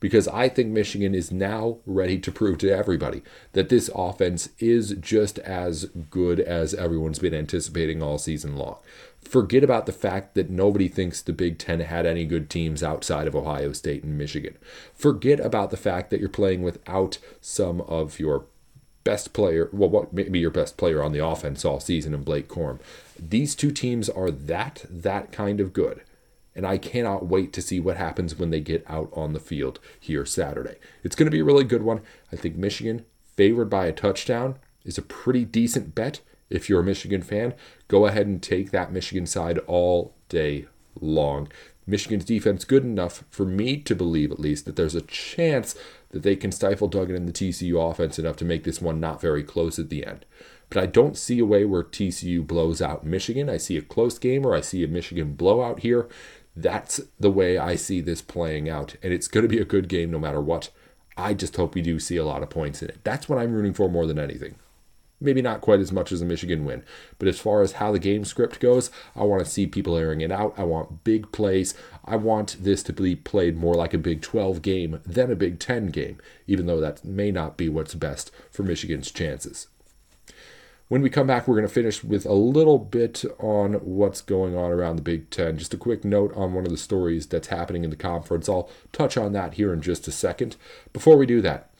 because 0.03 0.27
I 0.27 0.49
think 0.49 0.67
Michigan 0.67 1.15
is 1.15 1.31
now 1.31 1.77
ready 1.85 2.19
to 2.19 2.31
prove 2.31 2.57
to 2.57 2.69
everybody 2.69 3.23
that 3.53 3.69
this 3.69 3.89
offense 3.95 4.49
is 4.59 4.95
just 4.99 5.39
as 5.39 5.85
good 6.09 6.41
as 6.41 6.73
everyone's 6.73 7.19
been 7.19 7.33
anticipating 7.33 8.03
all 8.03 8.17
season 8.17 8.57
long. 8.57 8.79
Forget 9.21 9.63
about 9.63 9.85
the 9.85 9.93
fact 9.93 10.35
that 10.35 10.49
nobody 10.49 10.89
thinks 10.89 11.21
the 11.21 11.31
Big 11.31 11.57
Ten 11.57 11.79
had 11.79 12.05
any 12.05 12.25
good 12.25 12.49
teams 12.49 12.83
outside 12.83 13.27
of 13.27 13.35
Ohio 13.35 13.71
State 13.71 14.03
and 14.03 14.17
Michigan. 14.17 14.57
Forget 14.93 15.39
about 15.39 15.71
the 15.71 15.77
fact 15.77 16.09
that 16.09 16.19
you're 16.19 16.27
playing 16.27 16.63
without 16.63 17.17
some 17.39 17.79
of 17.79 18.19
your 18.19 18.45
best 19.03 19.33
player, 19.33 19.69
well, 19.73 19.89
what 19.89 20.13
maybe 20.13 20.39
your 20.39 20.49
best 20.49 20.77
player 20.77 21.03
on 21.03 21.11
the 21.11 21.25
offense 21.25 21.65
all 21.65 21.79
season 21.79 22.13
in 22.13 22.23
Blake 22.23 22.47
Corum. 22.47 22.79
These 23.19 23.55
two 23.55 23.71
teams 23.71 24.09
are 24.09 24.31
that 24.31 24.85
that 24.89 25.31
kind 25.31 25.59
of 25.59 25.73
good 25.73 26.01
And 26.55 26.65
I 26.67 26.77
cannot 26.77 27.25
wait 27.25 27.51
to 27.53 27.61
see 27.61 27.79
what 27.79 27.97
happens 27.97 28.37
when 28.37 28.51
they 28.51 28.59
get 28.59 28.85
out 28.87 29.09
on 29.13 29.33
the 29.33 29.39
field 29.39 29.79
here 29.99 30.25
Saturday. 30.25 30.75
It's 31.03 31.15
going 31.15 31.25
to 31.25 31.31
be 31.31 31.39
a 31.39 31.45
really 31.45 31.63
good 31.63 31.83
one. 31.83 32.01
I 32.31 32.35
think 32.35 32.55
Michigan, 32.55 33.05
favored 33.35 33.69
by 33.69 33.87
a 33.87 33.93
touchdown, 33.93 34.55
is 34.85 34.97
a 34.97 35.03
pretty 35.03 35.45
decent 35.45 35.95
bet. 35.95 36.19
If 36.49 36.69
you're 36.69 36.81
a 36.81 36.83
Michigan 36.83 37.23
fan, 37.23 37.55
go 37.87 38.05
ahead 38.05 38.27
and 38.27 38.41
take 38.41 38.71
that 38.71 38.93
Michigan 38.93 39.25
side 39.25 39.57
all 39.59 40.13
day 40.29 40.67
long. 40.99 41.49
Michigan's 41.87 42.25
defense 42.25 42.63
good 42.63 42.83
enough 42.83 43.23
for 43.29 43.45
me 43.45 43.77
to 43.77 43.95
believe, 43.95 44.31
at 44.31 44.39
least, 44.39 44.65
that 44.65 44.75
there's 44.75 44.95
a 44.95 45.01
chance 45.01 45.75
that 46.13 46.23
they 46.23 46.35
can 46.35 46.51
stifle 46.51 46.87
Duggan 46.87 47.15
and 47.15 47.27
the 47.27 47.33
TCU 47.33 47.91
offense 47.91 48.17
enough 48.17 48.37
to 48.37 48.45
make 48.45 48.63
this 48.63 48.81
one 48.81 48.99
not 48.99 49.19
very 49.19 49.43
close 49.43 49.77
at 49.77 49.89
the 49.89 50.05
end. 50.05 50.25
But 50.69 50.81
I 50.81 50.85
don't 50.85 51.17
see 51.17 51.39
a 51.39 51.45
way 51.45 51.65
where 51.65 51.83
TCU 51.83 52.45
blows 52.45 52.81
out 52.81 53.05
Michigan. 53.05 53.49
I 53.49 53.57
see 53.57 53.77
a 53.77 53.81
close 53.81 54.17
game 54.17 54.45
or 54.45 54.55
I 54.55 54.61
see 54.61 54.83
a 54.83 54.87
Michigan 54.87 55.33
blowout 55.33 55.81
here. 55.81 56.07
That's 56.55 57.01
the 57.19 57.31
way 57.31 57.57
I 57.57 57.75
see 57.75 57.99
this 57.99 58.21
playing 58.21 58.69
out. 58.69 58.95
And 59.03 59.11
it's 59.11 59.27
going 59.27 59.43
to 59.43 59.49
be 59.49 59.59
a 59.59 59.65
good 59.65 59.89
game 59.89 60.11
no 60.11 60.19
matter 60.19 60.39
what. 60.39 60.69
I 61.17 61.33
just 61.33 61.55
hope 61.55 61.75
we 61.75 61.81
do 61.81 61.99
see 61.99 62.17
a 62.17 62.25
lot 62.25 62.43
of 62.43 62.49
points 62.49 62.81
in 62.81 62.89
it. 62.89 62.99
That's 63.03 63.27
what 63.27 63.39
I'm 63.39 63.53
rooting 63.53 63.73
for 63.73 63.89
more 63.89 64.05
than 64.05 64.19
anything. 64.19 64.55
Maybe 65.23 65.41
not 65.41 65.61
quite 65.61 65.79
as 65.79 65.91
much 65.91 66.11
as 66.11 66.21
a 66.21 66.25
Michigan 66.25 66.65
win, 66.65 66.83
but 67.17 67.29
as 67.29 67.39
far 67.39 67.61
as 67.61 67.73
how 67.73 67.93
the 67.93 67.99
game 67.99 68.25
script 68.25 68.59
goes, 68.59 68.91
I 69.15 69.23
want 69.23 69.43
to 69.43 69.49
see 69.49 69.65
people 69.65 69.95
airing 69.95 70.19
it 70.19 70.31
out. 70.31 70.53
I 70.57 70.65
want 70.65 71.05
big 71.05 71.31
plays. 71.31 71.73
I 72.03 72.17
want 72.17 72.57
this 72.59 72.83
to 72.83 72.93
be 72.93 73.15
played 73.15 73.57
more 73.57 73.73
like 73.73 73.93
a 73.93 73.97
Big 73.97 74.21
12 74.21 74.61
game 74.61 74.99
than 75.05 75.31
a 75.31 75.35
Big 75.35 75.59
10 75.59 75.87
game, 75.87 76.17
even 76.45 76.65
though 76.65 76.81
that 76.81 77.05
may 77.05 77.31
not 77.31 77.55
be 77.55 77.69
what's 77.69 77.95
best 77.95 78.31
for 78.51 78.63
Michigan's 78.63 79.11
chances. 79.11 79.67
When 80.89 81.01
we 81.01 81.09
come 81.09 81.27
back, 81.27 81.47
we're 81.47 81.55
going 81.55 81.67
to 81.67 81.73
finish 81.73 82.03
with 82.03 82.25
a 82.25 82.33
little 82.33 82.77
bit 82.77 83.23
on 83.39 83.73
what's 83.75 84.19
going 84.19 84.57
on 84.57 84.71
around 84.71 84.97
the 84.97 85.01
Big 85.01 85.29
Ten. 85.29 85.57
Just 85.57 85.73
a 85.73 85.77
quick 85.77 86.03
note 86.03 86.35
on 86.35 86.53
one 86.53 86.65
of 86.65 86.71
the 86.71 86.77
stories 86.77 87.25
that's 87.25 87.47
happening 87.47 87.85
in 87.85 87.89
the 87.89 87.95
conference. 87.95 88.49
I'll 88.49 88.69
touch 88.91 89.15
on 89.15 89.31
that 89.31 89.53
here 89.53 89.73
in 89.73 89.81
just 89.81 90.07
a 90.07 90.11
second. 90.11 90.57
Before 90.91 91.17
we 91.17 91.25
do 91.25 91.41
that, 91.41 91.72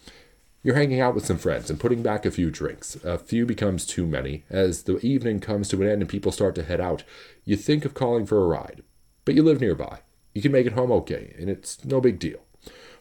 you're 0.64 0.76
hanging 0.76 1.02
out 1.02 1.14
with 1.14 1.26
some 1.26 1.38
friends 1.38 1.70
and 1.70 1.80
putting 1.80 2.02
back 2.02 2.26
a 2.26 2.32
few 2.32 2.50
drinks. 2.50 2.96
A 3.04 3.18
few 3.18 3.46
becomes 3.46 3.86
too 3.86 4.08
many. 4.08 4.46
As 4.50 4.84
the 4.84 4.98
evening 5.06 5.42
comes 5.42 5.68
to 5.70 5.82
an 5.82 5.90
end 5.90 6.02
and 6.02 6.10
people 6.10 6.32
start 6.32 6.56
to 6.56 6.64
head 6.64 6.80
out, 6.80 7.04
you 7.44 7.58
think 7.58 7.84
of 7.84 7.94
calling 7.94 8.26
for 8.26 8.42
a 8.42 8.48
ride. 8.48 8.82
But 9.26 9.36
you 9.36 9.44
live 9.44 9.60
nearby. 9.60 10.00
You 10.34 10.42
can 10.42 10.54
make 10.54 10.66
it 10.66 10.74
home 10.74 10.92
okay, 10.92 11.36
and 11.38 11.50
it's 11.50 11.84
no 11.84 12.00
big 12.00 12.18
deal. 12.18 12.40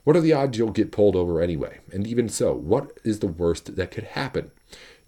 What 0.05 0.17
are 0.17 0.21
the 0.21 0.33
odds 0.33 0.59
you'll 0.59 0.71
get 0.71 0.91
pulled 0.91 1.15
over 1.15 1.41
anyway? 1.41 1.79
And 1.93 2.07
even 2.07 2.29
so, 2.29 2.53
what 2.53 2.99
is 3.05 3.21
the 3.21 3.29
worst 3.29 3.77
that 3.77 3.93
could 3.93 4.05
happen? 4.05 4.51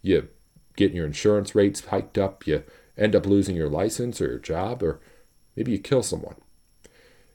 You 0.01 0.29
get 0.77 0.93
your 0.93 1.07
insurance 1.07 1.55
rates 1.55 1.87
hiked 1.87 2.17
up, 2.17 2.47
you 2.47 2.63
end 2.97 3.17
up 3.17 3.27
losing 3.27 3.57
your 3.57 3.69
license 3.69 4.21
or 4.21 4.27
your 4.27 4.39
job, 4.39 4.83
or 4.83 5.01
maybe 5.57 5.73
you 5.73 5.79
kill 5.79 6.05
someone. 6.05 6.37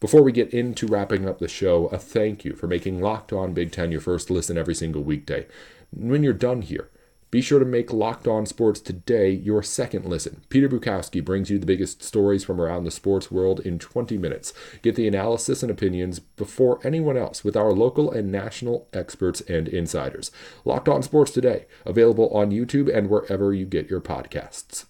Before 0.00 0.22
we 0.22 0.30
get 0.30 0.54
into 0.54 0.86
wrapping 0.86 1.28
up 1.28 1.40
the 1.40 1.48
show, 1.48 1.86
a 1.86 1.98
thank 1.98 2.44
you 2.44 2.54
for 2.54 2.68
making 2.68 3.00
Locked 3.00 3.32
On 3.32 3.52
Big 3.52 3.72
Ten 3.72 3.90
your 3.90 4.00
first 4.00 4.30
listen 4.30 4.56
every 4.56 4.74
single 4.74 5.02
weekday. 5.02 5.48
When 5.90 6.22
you're 6.22 6.32
done 6.32 6.62
here, 6.62 6.88
be 7.32 7.40
sure 7.40 7.58
to 7.58 7.64
make 7.64 7.92
Locked 7.92 8.28
On 8.28 8.46
Sports 8.46 8.80
Today 8.80 9.30
your 9.30 9.60
second 9.60 10.06
listen. 10.06 10.42
Peter 10.50 10.68
Bukowski 10.68 11.22
brings 11.22 11.50
you 11.50 11.58
the 11.58 11.66
biggest 11.66 12.00
stories 12.04 12.44
from 12.44 12.60
around 12.60 12.84
the 12.84 12.92
sports 12.92 13.28
world 13.28 13.58
in 13.58 13.80
20 13.80 14.16
minutes. 14.16 14.54
Get 14.82 14.94
the 14.94 15.08
analysis 15.08 15.64
and 15.64 15.70
opinions 15.70 16.20
before 16.20 16.78
anyone 16.84 17.16
else 17.16 17.42
with 17.42 17.56
our 17.56 17.72
local 17.72 18.08
and 18.08 18.30
national 18.30 18.86
experts 18.92 19.40
and 19.42 19.66
insiders. 19.66 20.30
Locked 20.64 20.88
On 20.88 21.02
Sports 21.02 21.32
Today, 21.32 21.66
available 21.84 22.28
on 22.30 22.52
YouTube 22.52 22.88
and 22.96 23.10
wherever 23.10 23.52
you 23.52 23.66
get 23.66 23.90
your 23.90 24.00
podcasts. 24.00 24.84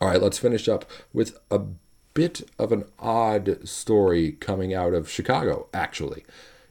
All 0.00 0.08
right, 0.08 0.22
let's 0.22 0.38
finish 0.38 0.68
up 0.68 0.84
with 1.12 1.38
a 1.50 1.60
bit 2.14 2.48
of 2.58 2.72
an 2.72 2.84
odd 2.98 3.68
story 3.68 4.32
coming 4.32 4.72
out 4.72 4.94
of 4.94 5.10
Chicago, 5.10 5.66
actually. 5.74 6.24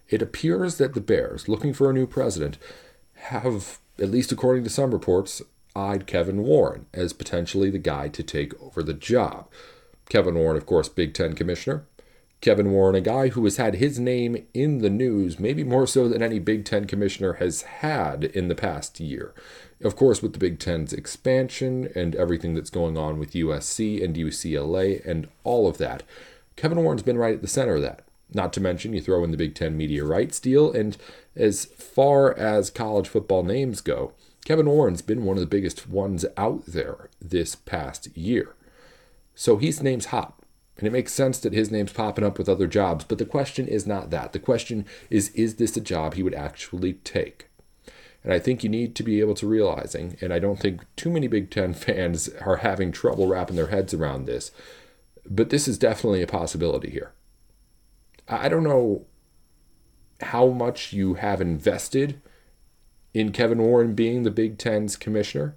It 0.10 0.22
appears 0.22 0.78
that 0.78 0.94
the 0.94 1.02
Bears, 1.02 1.48
looking 1.48 1.74
for 1.74 1.90
a 1.90 1.94
new 1.94 2.08
president, 2.08 2.58
have, 3.16 3.80
at 4.00 4.10
least 4.10 4.32
according 4.32 4.64
to 4.64 4.70
some 4.70 4.92
reports, 4.92 5.42
eyed 5.76 6.08
Kevin 6.08 6.44
Warren 6.44 6.86
as 6.94 7.14
potentially 7.14 7.70
the 7.70 7.80
guy 7.80 8.08
to 8.10 8.24
take 8.24 8.60
over 8.62 8.84
the 8.84 8.94
job. 8.94 9.48
Kevin 10.10 10.36
Warren, 10.36 10.58
of 10.58 10.66
course, 10.66 10.90
Big 10.90 11.14
Ten 11.14 11.34
commissioner. 11.34 11.86
Kevin 12.44 12.72
Warren, 12.72 12.94
a 12.94 13.00
guy 13.00 13.30
who 13.30 13.46
has 13.46 13.56
had 13.56 13.76
his 13.76 14.02
name 14.02 14.46
in 14.54 14.80
the 14.80 14.90
news, 14.90 15.40
maybe 15.40 15.64
more 15.64 15.88
so 15.88 16.10
than 16.10 16.22
any 16.22 16.40
Big 16.40 16.66
Ten 16.66 16.84
commissioner 16.84 17.36
has 17.36 17.62
had 17.62 18.26
in 18.26 18.50
the 18.50 18.54
past 18.54 19.00
year. 19.00 19.34
Of 19.82 19.96
course, 19.96 20.22
with 20.22 20.34
the 20.34 20.40
Big 20.40 20.60
Ten's 20.60 20.92
expansion 20.92 21.88
and 21.96 22.18
everything 22.18 22.54
that's 22.54 22.70
going 22.70 22.98
on 22.98 23.18
with 23.18 23.32
USC 23.32 24.04
and 24.04 24.18
UCLA 24.18 25.02
and 25.08 25.30
all 25.46 25.70
of 25.70 25.78
that, 25.78 26.04
Kevin 26.58 26.84
Warren's 26.84 27.02
been 27.02 27.18
right 27.18 27.36
at 27.36 27.42
the 27.42 27.48
center 27.48 27.76
of 27.76 27.82
that. 27.84 28.04
Not 28.34 28.52
to 28.54 28.60
mention, 28.60 28.92
you 28.92 29.00
throw 29.00 29.24
in 29.24 29.32
the 29.32 29.38
Big 29.38 29.56
Ten 29.56 29.78
media 29.78 30.04
rights 30.04 30.42
deal, 30.42 30.70
and 30.70 30.98
as 31.38 31.64
far 31.64 32.38
as 32.38 32.70
college 32.70 33.08
football 33.08 33.44
names 33.44 33.80
go, 33.80 34.12
Kevin 34.44 34.66
Warren's 34.66 35.02
been 35.02 35.24
one 35.24 35.38
of 35.38 35.42
the 35.42 35.48
biggest 35.48 35.88
ones 35.88 36.26
out 36.36 36.66
there 36.66 37.10
this 37.22 37.56
past 37.56 38.10
year. 38.18 38.54
So 39.34 39.56
his 39.56 39.82
name's 39.82 40.08
hot. 40.08 40.43
And 40.78 40.88
it 40.88 40.92
makes 40.92 41.14
sense 41.14 41.40
that 41.40 41.54
his 41.54 41.72
name's 41.72 41.94
popping 41.94 42.24
up 42.24 42.38
with 42.38 42.50
other 42.50 42.68
jobs, 42.68 43.06
but 43.06 43.20
the 43.20 43.26
question 43.26 43.68
is 43.68 43.86
not 43.86 44.10
that. 44.10 44.34
The 44.34 44.40
question 44.40 44.86
is 45.10 45.30
is 45.30 45.56
this 45.56 45.78
a 45.78 45.82
job 45.82 46.14
he 46.16 46.24
would 46.24 46.34
actually 46.34 46.94
take? 46.94 47.50
And 48.24 48.34
I 48.34 48.40
think 48.40 48.64
you 48.64 48.70
need 48.70 48.96
to 48.96 49.04
be 49.04 49.20
able 49.20 49.36
to 49.36 49.48
realizing, 49.48 50.18
and 50.22 50.34
I 50.34 50.40
don't 50.40 50.60
think 50.60 50.82
too 50.96 51.10
many 51.10 51.28
Big 51.28 51.52
Ten 51.52 51.74
fans 51.74 52.30
are 52.42 52.58
having 52.58 52.92
trouble 52.92 53.28
wrapping 53.28 53.56
their 53.56 53.68
heads 53.68 53.94
around 53.94 54.26
this, 54.26 54.52
but 55.30 55.50
this 55.50 55.68
is 55.68 55.78
definitely 55.78 56.22
a 56.22 56.28
possibility 56.28 56.90
here. 56.90 57.12
I 58.28 58.50
don't 58.50 58.64
know 58.64 59.06
how 60.22 60.48
much 60.48 60.94
you 60.94 61.16
have 61.16 61.42
invested 61.42 62.22
in 63.14 63.32
Kevin 63.32 63.60
Warren 63.60 63.94
being 63.94 64.24
the 64.24 64.32
Big 64.32 64.58
Ten's 64.58 64.96
commissioner, 64.96 65.56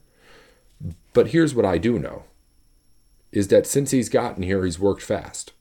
but 1.13 1.29
here's 1.29 1.55
what 1.55 1.65
I 1.65 1.79
do 1.79 1.99
know 1.99 2.25
is 3.37 3.49
that 3.49 3.67
since 3.67 3.91
he's 3.91 4.09
gotten 4.09 4.43
here, 4.43 4.65
he's 4.65 4.79
worked 4.79 5.03
fast. 5.03 5.53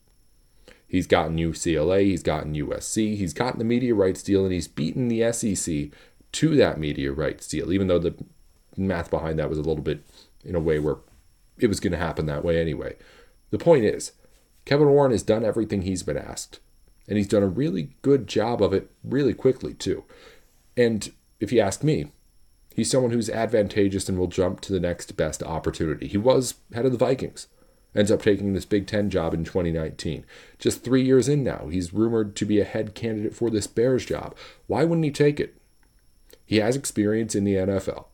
He's 0.88 1.08
gotten 1.08 1.36
UCLA, 1.36 2.06
he's 2.06 2.24
gotten 2.24 2.54
USC, 2.54 3.18
he's 3.18 3.34
gotten 3.34 3.60
the 3.60 3.66
media 3.66 3.94
rights 3.94 4.24
deal, 4.24 4.46
and 4.46 4.54
he's 4.54 4.70
beaten 4.70 5.10
the 5.10 5.30
SEC 5.34 5.90
to 6.32 6.56
that 6.56 6.80
media 6.80 7.12
rights 7.12 7.50
deal, 7.50 7.74
even 7.74 7.88
though 7.88 8.00
the 8.00 8.16
math 8.78 9.12
behind 9.12 9.38
that 9.40 9.50
was 9.50 9.58
a 9.58 9.64
little 9.64 9.84
bit 9.84 10.06
in 10.46 10.56
a 10.56 10.60
way 10.60 10.80
where 10.80 11.00
it 11.58 11.68
was 11.68 11.82
going 11.82 11.92
to 11.92 11.98
happen 11.98 12.28
that 12.28 12.46
way 12.46 12.62
anyway. 12.62 12.96
The 13.50 13.58
point 13.58 13.84
is, 13.84 14.14
Kevin 14.64 14.88
Warren 14.88 15.12
has 15.12 15.24
done 15.24 15.44
everything 15.44 15.82
he's 15.82 16.04
been 16.04 16.18
asked, 16.18 16.62
and 17.10 17.18
he's 17.18 17.28
done 17.28 17.44
a 17.44 17.48
really 17.48 17.90
good 18.04 18.26
job 18.26 18.64
of 18.64 18.72
it 18.72 18.90
really 19.04 19.34
quickly, 19.34 19.74
too. 19.74 20.06
And 20.78 21.12
if 21.42 21.52
you 21.52 21.60
ask 21.60 21.84
me, 21.84 22.14
he's 22.74 22.90
someone 22.90 23.12
who's 23.12 23.30
advantageous 23.30 24.08
and 24.08 24.18
will 24.18 24.28
jump 24.28 24.62
to 24.62 24.72
the 24.72 24.80
next 24.80 25.18
best 25.18 25.44
opportunity. 25.44 26.08
He 26.08 26.18
was 26.18 26.54
head 26.74 26.86
of 26.86 26.94
the 26.94 26.98
Vikings, 26.98 27.48
ends 27.96 28.12
up 28.12 28.22
taking 28.22 28.54
this 28.54 28.66
Big 28.66 28.88
Ten 28.88 29.10
job 29.10 29.34
in 29.34 29.44
2019. 29.44 30.26
Just 30.60 30.84
three 30.84 31.04
years 31.04 31.30
in 31.30 31.44
now, 31.44 31.68
he's 31.72 31.94
rumored 31.94 32.36
to 32.36 32.46
be 32.46 32.60
a 32.60 32.66
head 32.66 32.94
candidate 32.94 33.36
for 33.36 33.50
this 33.50 33.68
Bears 33.68 34.06
job. 34.06 34.36
Why 34.68 34.84
wouldn't 34.84 35.06
he 35.06 35.12
take 35.12 35.40
it? 35.40 35.56
He 36.46 36.58
has 36.58 36.76
experience 36.76 37.34
in 37.34 37.44
the 37.44 37.56
NFL. 37.56 38.06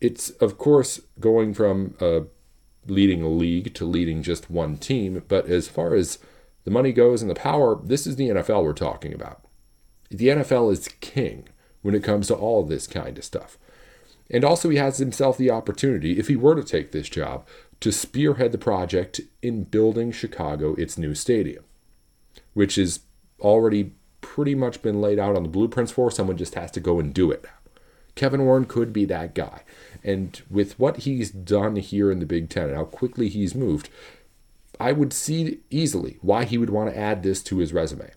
It's, 0.00 0.30
of 0.30 0.58
course, 0.58 1.00
going 1.20 1.54
from 1.54 1.94
uh, 2.00 2.20
leading 2.86 3.22
a 3.22 3.28
league 3.28 3.74
to 3.74 3.84
leading 3.84 4.22
just 4.22 4.50
one 4.50 4.76
team, 4.76 5.22
but 5.28 5.46
as 5.46 5.68
far 5.68 5.94
as 5.94 6.18
the 6.64 6.70
money 6.70 6.92
goes 6.92 7.22
and 7.22 7.30
the 7.30 7.34
power, 7.34 7.78
this 7.82 8.06
is 8.06 8.16
the 8.16 8.28
NFL 8.28 8.64
we're 8.64 8.72
talking 8.72 9.14
about. 9.14 9.40
The 10.10 10.28
NFL 10.28 10.72
is 10.72 10.88
king 11.00 11.48
when 11.82 11.94
it 11.94 12.04
comes 12.04 12.26
to 12.28 12.34
all 12.34 12.62
of 12.62 12.68
this 12.68 12.86
kind 12.86 13.16
of 13.16 13.24
stuff. 13.24 13.58
And 14.30 14.44
also, 14.44 14.70
he 14.70 14.78
has 14.78 14.98
himself 14.98 15.36
the 15.36 15.50
opportunity, 15.50 16.18
if 16.18 16.28
he 16.28 16.36
were 16.36 16.54
to 16.54 16.64
take 16.64 16.92
this 16.92 17.08
job, 17.08 17.46
to 17.84 17.92
spearhead 17.92 18.52
the 18.52 18.58
project 18.58 19.20
in 19.42 19.64
building 19.64 20.10
Chicago 20.12 20.74
its 20.74 20.98
new 20.98 21.14
stadium, 21.14 21.64
which 22.52 22.76
is 22.76 23.00
already 23.40 23.92
pretty 24.20 24.54
much 24.54 24.82
been 24.82 25.00
laid 25.00 25.18
out 25.18 25.36
on 25.36 25.42
the 25.42 25.48
blueprints 25.48 25.92
for. 25.92 26.10
Someone 26.10 26.36
just 26.36 26.54
has 26.54 26.70
to 26.72 26.80
go 26.80 26.98
and 26.98 27.14
do 27.14 27.30
it 27.30 27.46
Kevin 28.14 28.44
Warren 28.44 28.64
could 28.64 28.92
be 28.92 29.04
that 29.06 29.34
guy. 29.34 29.62
And 30.02 30.40
with 30.50 30.78
what 30.78 30.98
he's 30.98 31.30
done 31.30 31.76
here 31.76 32.10
in 32.10 32.20
the 32.20 32.26
Big 32.26 32.48
Ten 32.48 32.68
and 32.68 32.76
how 32.76 32.84
quickly 32.84 33.28
he's 33.28 33.54
moved, 33.54 33.88
I 34.78 34.92
would 34.92 35.12
see 35.12 35.60
easily 35.70 36.18
why 36.20 36.44
he 36.44 36.58
would 36.58 36.70
want 36.70 36.90
to 36.90 36.98
add 36.98 37.22
this 37.22 37.42
to 37.44 37.58
his 37.58 37.72
resume. 37.72 38.10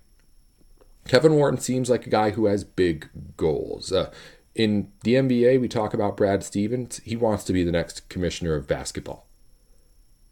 Kevin 1.07 1.35
Warren 1.35 1.57
seems 1.57 1.89
like 1.89 2.05
a 2.05 2.11
guy 2.11 2.31
who 2.31 2.45
has 2.45 2.63
big 2.63 3.09
goals. 3.37 3.91
Uh, 3.91 4.11
in 4.53 4.91
the 5.03 5.13
NBA, 5.13 5.61
we 5.61 5.67
talk 5.67 5.93
about 5.93 6.17
Brad 6.17 6.43
Stevens. 6.43 6.99
He 7.05 7.15
wants 7.15 7.43
to 7.45 7.53
be 7.53 7.63
the 7.63 7.71
next 7.71 8.09
commissioner 8.09 8.55
of 8.55 8.67
basketball. 8.67 9.26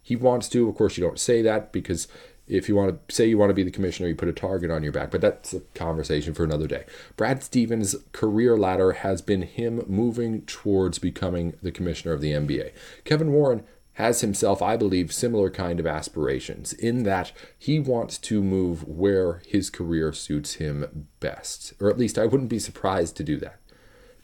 He 0.05 0.15
wants 0.15 0.47
to. 0.49 0.69
Of 0.69 0.75
course, 0.75 0.97
you 0.97 1.03
don't 1.03 1.19
say 1.19 1.41
that 1.41 1.73
because 1.73 2.07
if 2.47 2.69
you 2.69 2.75
want 2.75 3.07
to 3.07 3.15
say 3.15 3.25
you 3.25 3.39
want 3.39 3.49
to 3.49 3.55
be 3.55 3.63
the 3.63 3.71
commissioner, 3.71 4.07
you 4.07 4.13
put 4.13 4.29
a 4.29 4.33
target 4.33 4.69
on 4.69 4.83
your 4.83 4.91
back, 4.91 5.09
but 5.09 5.19
that's 5.19 5.51
a 5.51 5.61
conversation 5.73 6.35
for 6.35 6.43
another 6.43 6.67
day. 6.67 6.85
Brad 7.17 7.41
Stevens' 7.41 7.95
career 8.11 8.55
ladder 8.55 8.91
has 8.91 9.23
been 9.23 9.41
him 9.41 9.83
moving 9.87 10.43
towards 10.43 10.99
becoming 10.99 11.57
the 11.63 11.71
commissioner 11.71 12.13
of 12.13 12.21
the 12.21 12.33
NBA. 12.33 12.71
Kevin 13.03 13.31
Warren 13.31 13.63
has 13.93 14.21
himself, 14.21 14.61
I 14.61 14.77
believe, 14.77 15.11
similar 15.11 15.49
kind 15.49 15.79
of 15.79 15.87
aspirations 15.87 16.71
in 16.73 17.01
that 17.01 17.31
he 17.57 17.79
wants 17.79 18.19
to 18.19 18.43
move 18.43 18.87
where 18.87 19.41
his 19.47 19.71
career 19.71 20.13
suits 20.13 20.55
him 20.55 21.07
best. 21.19 21.73
Or 21.81 21.89
at 21.89 21.97
least 21.97 22.19
I 22.19 22.27
wouldn't 22.27 22.49
be 22.49 22.59
surprised 22.59 23.17
to 23.17 23.23
do 23.23 23.37
that. 23.37 23.57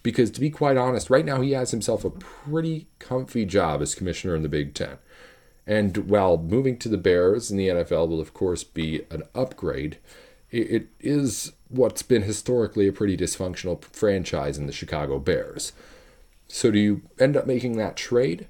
Because 0.03 0.29
to 0.31 0.39
be 0.39 0.51
quite 0.51 0.77
honest, 0.77 1.09
right 1.09 1.25
now 1.25 1.41
he 1.41 1.53
has 1.53 1.71
himself 1.71 2.05
a 2.05 2.11
pretty 2.11 2.87
comfy 2.99 3.45
job 3.45 3.81
as 3.81 3.95
commissioner 3.95 4.35
in 4.35 4.43
the 4.43 4.49
Big 4.49 4.75
Ten. 4.75 4.99
And 5.67 6.09
while 6.09 6.37
moving 6.37 6.77
to 6.79 6.89
the 6.89 6.97
Bears 6.97 7.51
in 7.51 7.57
the 7.57 7.67
NFL 7.67 8.09
will, 8.09 8.19
of 8.19 8.33
course, 8.33 8.63
be 8.63 9.01
an 9.11 9.23
upgrade, 9.35 9.97
it 10.49 10.87
is 10.99 11.53
what's 11.69 12.01
been 12.01 12.23
historically 12.23 12.87
a 12.87 12.93
pretty 12.93 13.15
dysfunctional 13.15 13.83
franchise 13.85 14.57
in 14.57 14.65
the 14.65 14.73
Chicago 14.73 15.17
Bears. 15.19 15.71
So 16.47 16.71
do 16.71 16.79
you 16.79 17.03
end 17.19 17.37
up 17.37 17.47
making 17.47 17.77
that 17.77 17.95
trade? 17.95 18.47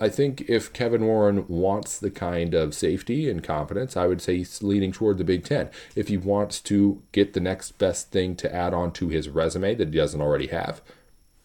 I 0.00 0.08
think 0.08 0.48
if 0.48 0.72
Kevin 0.72 1.04
Warren 1.04 1.46
wants 1.46 1.98
the 1.98 2.10
kind 2.10 2.54
of 2.54 2.74
safety 2.74 3.28
and 3.28 3.44
confidence, 3.44 3.96
I 3.96 4.06
would 4.06 4.22
say 4.22 4.38
he's 4.38 4.62
leaning 4.62 4.90
toward 4.90 5.18
the 5.18 5.24
Big 5.24 5.44
Ten. 5.44 5.68
If 5.94 6.08
he 6.08 6.16
wants 6.16 6.60
to 6.62 7.02
get 7.12 7.34
the 7.34 7.40
next 7.40 7.72
best 7.78 8.10
thing 8.10 8.34
to 8.36 8.52
add 8.52 8.72
on 8.72 8.92
to 8.92 9.08
his 9.08 9.28
resume 9.28 9.74
that 9.74 9.88
he 9.88 9.96
doesn't 9.96 10.20
already 10.20 10.46
have, 10.46 10.80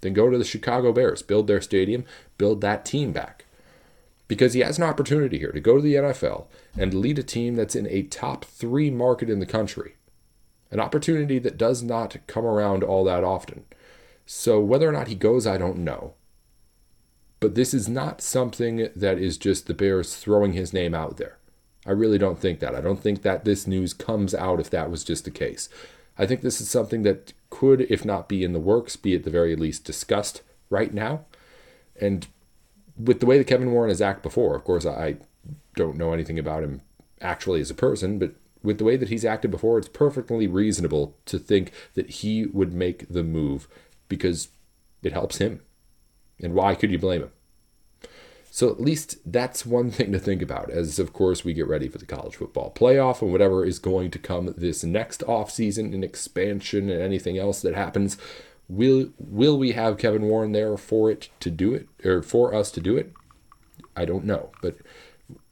then 0.02 0.14
go 0.14 0.30
to 0.30 0.38
the 0.38 0.46
Chicago 0.46 0.94
Bears, 0.94 1.22
build 1.22 1.48
their 1.48 1.62
stadium, 1.62 2.06
build 2.38 2.62
that 2.62 2.86
team 2.86 3.12
back. 3.12 3.46
Because 4.28 4.54
he 4.54 4.60
has 4.60 4.78
an 4.78 4.84
opportunity 4.84 5.40
here 5.40 5.52
to 5.52 5.60
go 5.60 5.78
to 5.78 5.82
the 5.82 5.96
NFL 5.96 6.48
and 6.78 6.94
lead 6.94 7.18
a 7.18 7.24
team 7.24 7.56
that's 7.56 7.76
in 7.76 7.88
a 7.88 8.04
top 8.04 8.44
three 8.44 8.90
market 8.92 9.30
in 9.30 9.40
the 9.40 9.46
country. 9.46 9.96
An 10.70 10.80
opportunity 10.80 11.40
that 11.40 11.58
does 11.58 11.82
not 11.82 12.18
come 12.28 12.46
around 12.46 12.84
all 12.84 13.06
that 13.06 13.24
often. 13.24 13.64
So 14.26 14.60
whether 14.60 14.88
or 14.88 14.92
not 14.92 15.08
he 15.08 15.16
goes, 15.16 15.48
I 15.48 15.58
don't 15.58 15.78
know. 15.78 16.16
But 17.40 17.56
this 17.56 17.74
is 17.74 17.88
not 17.88 18.22
something 18.22 18.90
that 18.96 19.18
is 19.18 19.38
just 19.38 19.68
the 19.68 19.74
Bears 19.74 20.16
throwing 20.16 20.54
his 20.54 20.74
name 20.74 20.94
out 20.94 21.18
there. 21.18 21.38
I 21.86 21.92
really 21.92 22.18
don't 22.18 22.40
think 22.40 22.60
that. 22.60 22.76
I 22.76 22.82
don't 22.82 23.02
think 23.02 23.22
that 23.22 23.46
this 23.46 23.66
news 23.66 23.94
comes 23.94 24.36
out 24.36 24.60
if 24.60 24.70
that 24.72 24.92
was 24.92 25.06
just 25.06 25.24
the 25.24 25.32
case. 25.32 25.70
I 26.18 26.26
think 26.26 26.42
this 26.42 26.60
is 26.60 26.70
something 26.70 27.04
that 27.04 27.34
could, 27.50 27.82
if 27.82 28.04
not 28.04 28.28
be 28.28 28.44
in 28.44 28.52
the 28.52 28.60
works, 28.60 28.98
be 28.98 29.16
at 29.16 29.24
the 29.24 29.30
very 29.30 29.56
least 29.56 29.86
discussed 29.86 30.42
right 30.70 30.94
now. 30.94 31.26
And 32.02 32.28
with 32.98 33.20
the 33.20 33.26
way 33.26 33.38
that 33.38 33.48
Kevin 33.48 33.72
Warren 33.72 33.90
has 33.90 34.02
acted 34.02 34.24
before, 34.24 34.56
of 34.56 34.64
course, 34.64 34.86
I 34.86 35.18
don't 35.76 35.98
know 35.98 36.14
anything 36.14 36.40
about 36.40 36.64
him 36.64 36.82
actually 37.22 37.62
as 37.62 37.70
a 37.70 37.76
person, 37.76 38.20
but 38.20 38.34
with 38.64 38.78
the 38.78 38.84
way 38.84 38.98
that 38.98 39.10
he's 39.10 39.26
acted 39.26 39.52
before, 39.52 39.78
it's 39.78 39.88
perfectly 39.88 40.48
reasonable 40.48 41.16
to 41.26 41.40
think 41.40 41.72
that 41.94 42.10
he 42.10 42.46
would 42.46 42.74
make 42.74 43.08
the 43.08 43.24
move 43.24 43.68
because 44.10 44.50
it 45.04 45.14
helps 45.14 45.38
him. 45.38 45.62
And 46.42 46.54
why 46.54 46.76
could 46.76 46.92
you 46.92 47.00
blame 47.00 47.24
him? 47.24 47.32
So 48.50 48.70
at 48.70 48.82
least 48.82 49.18
that's 49.24 49.66
one 49.66 49.92
thing 49.92 50.12
to 50.14 50.20
think 50.20 50.42
about 50.42 50.72
as 50.72 50.98
of 50.98 51.14
course 51.14 51.46
we 51.46 51.54
get 51.54 51.68
ready 51.68 51.88
for 51.88 52.00
the 52.00 52.06
college 52.06 52.38
football 52.38 52.74
playoff 52.76 53.22
and 53.22 53.32
whatever 53.32 53.64
is 53.64 53.78
going 53.78 54.10
to 54.12 54.20
come 54.20 54.54
this 54.58 54.84
next 54.84 55.22
offseason 55.22 55.94
and 55.94 56.04
expansion 56.04 56.90
and 56.90 57.02
anything 57.02 57.38
else 57.38 57.62
that 57.62 57.76
happens. 57.76 58.18
Will 58.70 59.12
will 59.18 59.58
we 59.58 59.72
have 59.72 59.98
Kevin 59.98 60.24
Warren 60.24 60.52
there 60.52 60.78
for 60.78 61.10
it 61.10 61.30
to 61.40 61.50
do 61.50 61.74
it 61.74 61.88
or 62.04 62.22
for 62.22 62.54
us 62.54 62.70
to 62.72 62.82
do 62.82 62.98
it? 62.98 63.14
I 63.96 64.06
don't 64.06 64.26
know, 64.26 64.52
but 64.62 64.78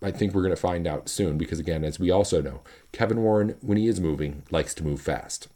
I 0.02 0.12
think 0.12 0.34
we're 0.34 0.42
going 0.42 0.56
to 0.56 0.62
find 0.62 0.86
out 0.86 1.10
soon 1.10 1.38
because 1.38 1.60
again, 1.60 1.84
as 1.84 2.00
we 2.00 2.12
also 2.12 2.42
know, 2.42 2.62
Kevin 2.92 3.22
Warren 3.22 3.56
when 3.62 3.78
he 3.78 3.88
is 3.88 4.00
moving 4.02 4.44
likes 4.52 4.74
to 4.76 4.84
move 4.84 5.02
fast. 5.02 5.48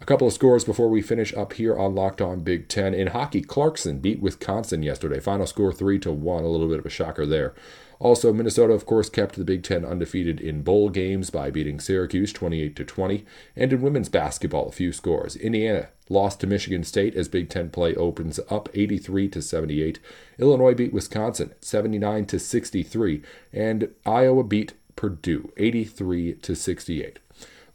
A 0.00 0.04
couple 0.04 0.26
of 0.26 0.34
scores 0.34 0.64
before 0.64 0.90
we 0.90 1.00
finish 1.00 1.34
up 1.34 1.54
here 1.54 1.76
on 1.76 1.94
Locked 1.94 2.20
On 2.20 2.40
Big 2.40 2.68
Ten. 2.68 2.92
In 2.92 3.08
hockey, 3.08 3.40
Clarkson 3.40 3.98
beat 3.98 4.20
Wisconsin 4.20 4.82
yesterday. 4.82 5.20
Final 5.20 5.46
score 5.46 5.72
3 5.72 5.98
to 6.00 6.12
1. 6.12 6.44
A 6.44 6.48
little 6.48 6.68
bit 6.68 6.78
of 6.78 6.84
a 6.84 6.90
shocker 6.90 7.24
there. 7.24 7.54
Also, 7.98 8.32
Minnesota, 8.32 8.72
of 8.72 8.86
course, 8.86 9.08
kept 9.08 9.36
the 9.36 9.44
Big 9.44 9.62
Ten 9.62 9.84
undefeated 9.84 10.40
in 10.40 10.62
bowl 10.62 10.90
games 10.90 11.30
by 11.30 11.50
beating 11.50 11.80
Syracuse 11.80 12.32
28 12.32 12.76
to 12.76 12.84
20. 12.84 13.24
And 13.54 13.72
in 13.72 13.82
women's 13.82 14.08
basketball, 14.08 14.68
a 14.68 14.72
few 14.72 14.92
scores. 14.92 15.36
Indiana 15.36 15.88
lost 16.08 16.40
to 16.40 16.46
Michigan 16.46 16.84
State 16.84 17.14
as 17.14 17.28
Big 17.28 17.48
Ten 17.48 17.70
play 17.70 17.94
opens 17.94 18.38
up 18.50 18.68
83 18.74 19.28
to 19.28 19.42
78. 19.42 19.98
Illinois 20.38 20.74
beat 20.74 20.92
Wisconsin 20.92 21.54
79 21.60 22.26
to 22.26 22.38
63. 22.38 23.22
And 23.52 23.88
Iowa 24.04 24.44
beat 24.44 24.74
Purdue 24.94 25.52
83 25.56 26.34
to 26.34 26.54
68. 26.54 27.18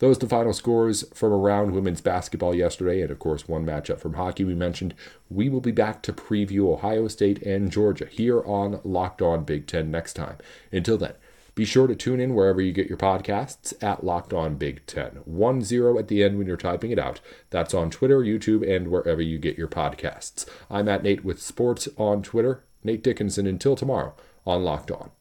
Those 0.02 0.18
the 0.18 0.28
final 0.28 0.52
scores 0.52 1.08
from 1.14 1.32
around 1.32 1.74
women's 1.74 2.02
basketball 2.02 2.56
yesterday, 2.56 3.04
and 3.04 3.12
of 3.12 3.20
course, 3.20 3.48
one 3.48 3.64
matchup 3.64 4.00
from 4.00 4.16
hockey 4.16 4.44
we 4.44 4.56
mentioned. 4.56 4.96
We 5.30 5.48
will 5.48 5.62
be 5.62 5.72
back 5.72 6.02
to 6.02 6.12
preview 6.12 6.74
Ohio 6.74 7.08
State 7.08 7.40
and 7.44 7.72
Georgia 7.72 8.08
here 8.08 8.42
on 8.44 8.82
Locked 8.84 9.22
On 9.22 9.44
Big 9.44 9.68
Ten 9.68 9.92
next 9.92 10.14
time. 10.14 10.38
Until 10.72 10.98
then, 10.98 11.14
be 11.54 11.66
sure 11.66 11.86
to 11.86 11.94
tune 11.94 12.20
in 12.20 12.34
wherever 12.34 12.60
you 12.60 12.72
get 12.72 12.88
your 12.88 12.98
podcasts 12.98 13.76
at 13.80 14.04
Locked 14.04 14.34
On 14.34 14.56
Big 14.56 14.84
Ten. 14.88 15.20
One 15.26 15.62
zero 15.62 16.00
at 16.00 16.08
the 16.08 16.24
end 16.24 16.40
when 16.40 16.48
you're 16.48 16.58
typing 16.58 16.90
it 16.90 16.98
out. 16.98 17.20
That's 17.52 17.76
on 17.76 17.92
Twitter, 17.92 18.22
YouTube, 18.22 18.68
and 18.68 18.88
wherever 18.88 19.22
you 19.22 19.38
get 19.38 19.56
your 19.56 19.68
podcasts. 19.68 20.50
I'm 20.68 20.90
at 20.90 21.04
Nate 21.04 21.24
with 21.24 21.40
Sports 21.40 21.88
on 21.96 22.24
Twitter. 22.24 22.64
Nate 22.84 23.04
Dickinson 23.04 23.46
until 23.46 23.76
tomorrow 23.76 24.16
on 24.48 24.64
Locked 24.64 24.90
On. 24.90 25.12